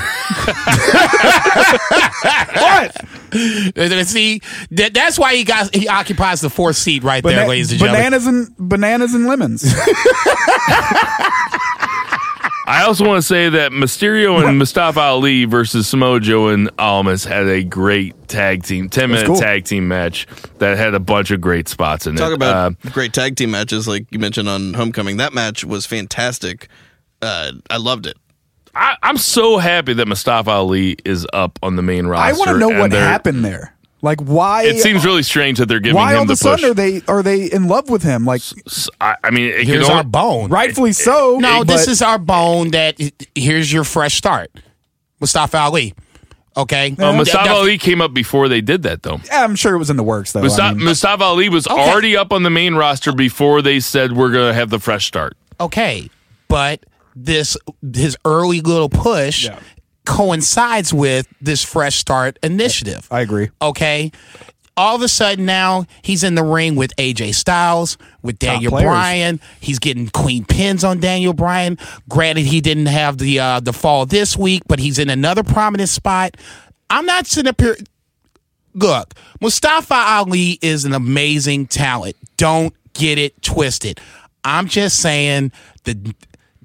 [3.33, 4.41] Uh, See,
[4.73, 8.03] that, that's why he got he occupies the fourth seat right there, ladies and gentlemen.
[8.03, 9.63] bananas and bananas and lemons.
[12.71, 17.25] I also want to say that Mysterio and Mustafa Ali versus Samoa Joe and Almas
[17.25, 19.41] had a great tag team, 10 minute cool.
[19.41, 22.29] tag team match that had a bunch of great spots in Talk it.
[22.29, 25.17] Talk about Uh, great tag team matches, like you mentioned on Homecoming.
[25.17, 26.69] That match was fantastic.
[27.21, 28.17] Uh, I loved it.
[28.73, 32.35] I, I'm so happy that Mustafa Ali is up on the main roster.
[32.35, 33.75] I want to know what happened there.
[34.03, 34.63] Like why?
[34.65, 36.61] It seems really strange that they're giving why all him of the a push.
[36.63, 38.25] sudden are they are they in love with him?
[38.25, 40.49] Like S- I, I mean, it Here's can our bone.
[40.51, 41.39] rightfully so.
[41.39, 42.71] No, this is our bone.
[42.71, 42.99] That
[43.35, 44.51] here's your fresh start,
[45.21, 45.95] Mustafa Ali.
[46.57, 49.21] Okay, uh, Mustafa That- that- Ali came up before they did that, though.
[49.27, 50.41] Yeah, I'm sure it was in the works though.
[50.41, 51.79] I Mustafa, mean, Mustafa Ali was Okay.
[51.91, 55.07] already up on the main roster before they said we're going to have the fresh
[55.07, 55.37] start.
[55.61, 56.11] Okay,
[56.49, 56.85] but
[57.15, 57.57] this
[57.95, 59.59] his early little push Yeah.
[60.11, 63.07] Coincides with this fresh start initiative.
[63.11, 63.51] I agree.
[63.63, 64.11] Okay.
[64.77, 68.87] All of a sudden now he's in the ring with AJ Styles, with Daniel players.
[68.87, 69.41] Bryan.
[69.61, 71.79] He's getting queen pins on Daniel Bryan.
[72.09, 75.89] Granted, he didn't have the uh, the fall this week, but he's in another prominent
[75.89, 76.37] spot.
[76.89, 77.77] I'm not sitting up here.
[78.75, 82.17] Look, Mustafa Ali is an amazing talent.
[82.37, 84.01] Don't get it twisted.
[84.45, 85.53] I'm just saying
[85.85, 86.15] the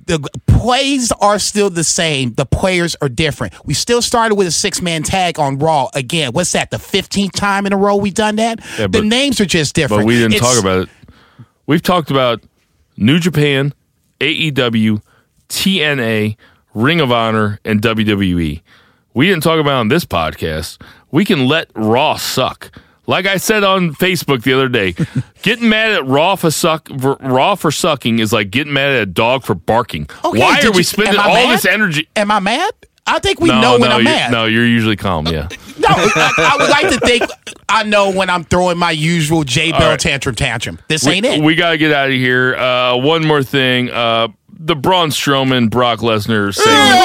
[0.05, 2.33] the plays are still the same.
[2.33, 3.53] The players are different.
[3.65, 5.89] We still started with a six man tag on Raw.
[5.93, 6.71] Again, what's that?
[6.71, 8.59] The 15th time in a row we've done that?
[8.77, 10.01] Yeah, the names are just different.
[10.03, 10.89] But we didn't It's- talk about it.
[11.67, 12.43] We've talked about
[12.97, 13.73] New Japan,
[14.21, 15.01] AEW,
[15.49, 16.37] TNA,
[16.73, 18.61] Ring of Honor, and WWE.
[19.13, 20.79] We didn't talk about it on this podcast.
[21.11, 22.71] We can let Raw suck.
[23.07, 24.95] Like I said on Facebook the other day,
[25.41, 29.01] getting mad at Raw for suck for, Raw for sucking is like getting mad at
[29.03, 30.07] a dog for barking.
[30.23, 31.53] Okay, Why are we you- spending all mad?
[31.53, 32.07] this energy?
[32.15, 32.71] Am I mad?
[33.07, 34.31] I think we no, know when no, I'm mad.
[34.31, 35.27] no, you're usually calm.
[35.27, 35.47] Yeah.
[35.77, 37.23] No, I, I would like to think
[37.69, 39.99] I know when I'm throwing my usual J Bell right.
[39.99, 40.79] tantrum tantrum.
[40.87, 41.43] This we, ain't it.
[41.43, 42.55] We gotta get out of here.
[42.55, 43.91] Uh, one more thing.
[43.91, 46.95] Uh, the Braun Strowman Brock Lesnar segment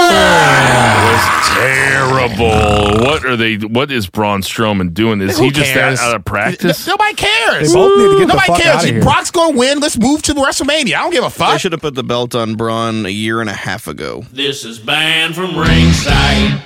[1.05, 3.05] was terrible.
[3.05, 3.57] What are they?
[3.57, 5.20] What is Braun Strowman doing?
[5.20, 6.86] Is Who he just that out of practice?
[6.86, 7.68] N- Nobody cares.
[7.68, 8.76] They both need to get the Nobody fuck cares.
[8.76, 9.03] outta here.
[9.03, 9.80] Brock's going to win.
[9.80, 10.94] Let's move to the WrestleMania.
[10.94, 11.61] I don't give a They fuck.
[11.61, 14.24] should have put the belt on Braun a year and a half ago.
[14.32, 16.62] This is banned from ringside.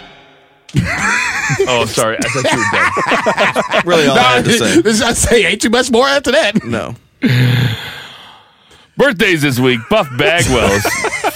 [1.68, 2.16] Oh, sorry.
[2.18, 3.82] I thought you were done.
[3.86, 4.80] Really, all I had to say.
[4.80, 6.64] This- I say ain't too much more after that.
[6.64, 6.94] No.
[8.96, 9.80] Birthdays this week.
[9.90, 10.84] Buff Bagwell's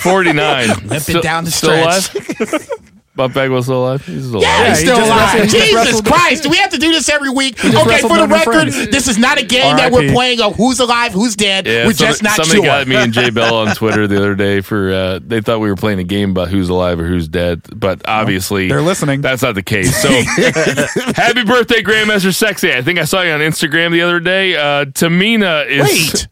[0.00, 0.68] forty nine.
[0.86, 2.14] Limping down the Still stretch.
[2.50, 2.68] alive?
[3.16, 4.06] Buff Bagwell's still alive.
[4.06, 4.68] He's still Yeah, alive.
[4.68, 5.20] he's still just alive.
[5.34, 6.42] wrestled- he just Jesus wrestled- Christ.
[6.44, 7.56] Do we have to do this every week?
[7.56, 8.88] just Okay, wrestled for the one record, friends.
[8.90, 10.12] this is not a game that we're R.I.P.
[10.14, 11.66] playing of who's alive, who's dead.
[11.66, 12.66] Yeah, we're some- just not somebody sure.
[12.66, 15.68] got me and Jay Bell on Twitter the other day for uh, they thought we
[15.68, 19.20] were playing a game about who's alive or who's dead, but obviously they're listening.
[19.20, 20.00] That's not the case.
[20.00, 20.08] So,
[21.20, 22.72] happy birthday, Grandmaster Sexy!
[22.72, 24.54] I think I saw you on Instagram the other day.
[24.54, 26.28] Uh, Tamina is Wait.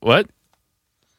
[0.00, 0.26] what?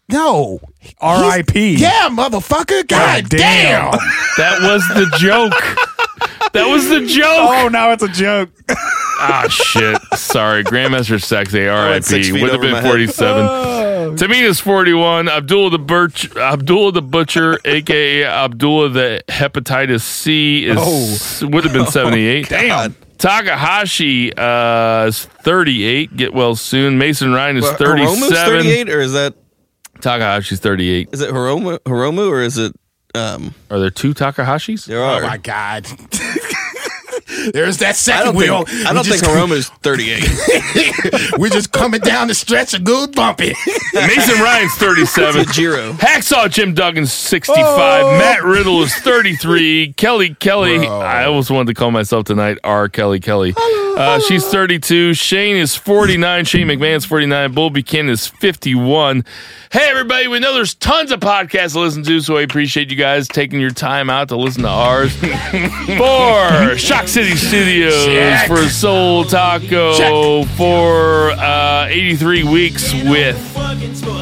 [0.09, 0.59] No.
[0.99, 1.75] R.I.P.
[1.75, 2.87] Yeah, motherfucker.
[2.87, 3.91] God, God damn.
[3.91, 3.99] damn.
[4.37, 5.53] That was the joke.
[6.51, 7.25] That was the joke.
[7.49, 8.49] Oh, now it's a joke.
[8.69, 9.97] Ah, shit.
[10.13, 10.63] Sorry.
[10.65, 12.33] Grandmaster Sexy, went RIP.
[12.33, 12.83] Would have over my been head.
[12.83, 14.17] 47.
[14.17, 15.29] Tamina's 41.
[15.29, 21.87] Abdullah the Birch, Abdullah the Butcher, aka Abdullah the Hepatitis C, is would have been
[21.91, 22.49] 78.
[22.49, 22.93] Damn.
[23.17, 26.17] Takahashi uh, is 38.
[26.17, 26.97] Get well soon.
[26.97, 28.17] Mason Ryan is Well, 37.
[28.19, 29.35] Hiromu's 38, or is that
[29.99, 31.09] Takahashi's 38.
[31.11, 32.73] is it Hiromu, Hiromu or is it
[33.15, 34.85] um Are there two Takahashis?
[34.85, 35.23] there are.
[35.23, 35.85] Oh my God.
[37.53, 38.63] There's that I second don't wheel.
[38.65, 40.23] think I don't think Hiromu's 38.
[41.37, 43.53] We're just coming down the stretch of good bumpy.
[43.93, 45.45] Mason Ryan's 37.
[45.51, 45.93] Jiro.
[45.93, 47.57] Hacksaw Jim Duggan's 65.
[47.57, 48.17] Oh.
[48.17, 49.93] Matt Riddle is 33.
[49.93, 50.99] Kelly Kelly, Bro.
[51.01, 52.89] I almost wanted to call myself tonight R.
[52.89, 53.53] Kelly Kelly.
[53.57, 55.13] Uh, she's 32.
[55.13, 56.45] Shane is 49.
[56.45, 57.53] Shane McMahon's 49.
[57.53, 59.23] Bull Buchanan is 51.
[59.71, 62.95] Hey, everybody, we know there's tons of podcasts to listen to, so I appreciate you
[62.97, 65.15] guys taking your time out to listen to ours.
[65.97, 68.47] for Shock City Studios, Check.
[68.47, 70.47] for Seoul Taco, Check.
[70.57, 73.57] for uh, 83 weeks with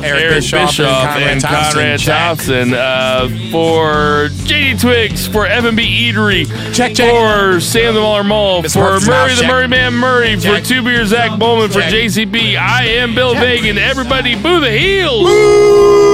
[0.03, 2.19] Eric, Eric Bischoff, and Conrad Check.
[2.19, 7.09] Thompson uh, for JD Twigs, for F&B Eatery, Check, check.
[7.11, 9.51] for Sam the Mauler Mall, Miss for Murphy's Murray House, the check.
[9.51, 12.57] Murray Man Murray, for Two Beer Zach Bowman, for JCB.
[12.57, 13.33] I am Bill.
[13.35, 13.77] Vagan.
[13.77, 15.23] Everybody, boo the heels.
[15.23, 16.12] Woo!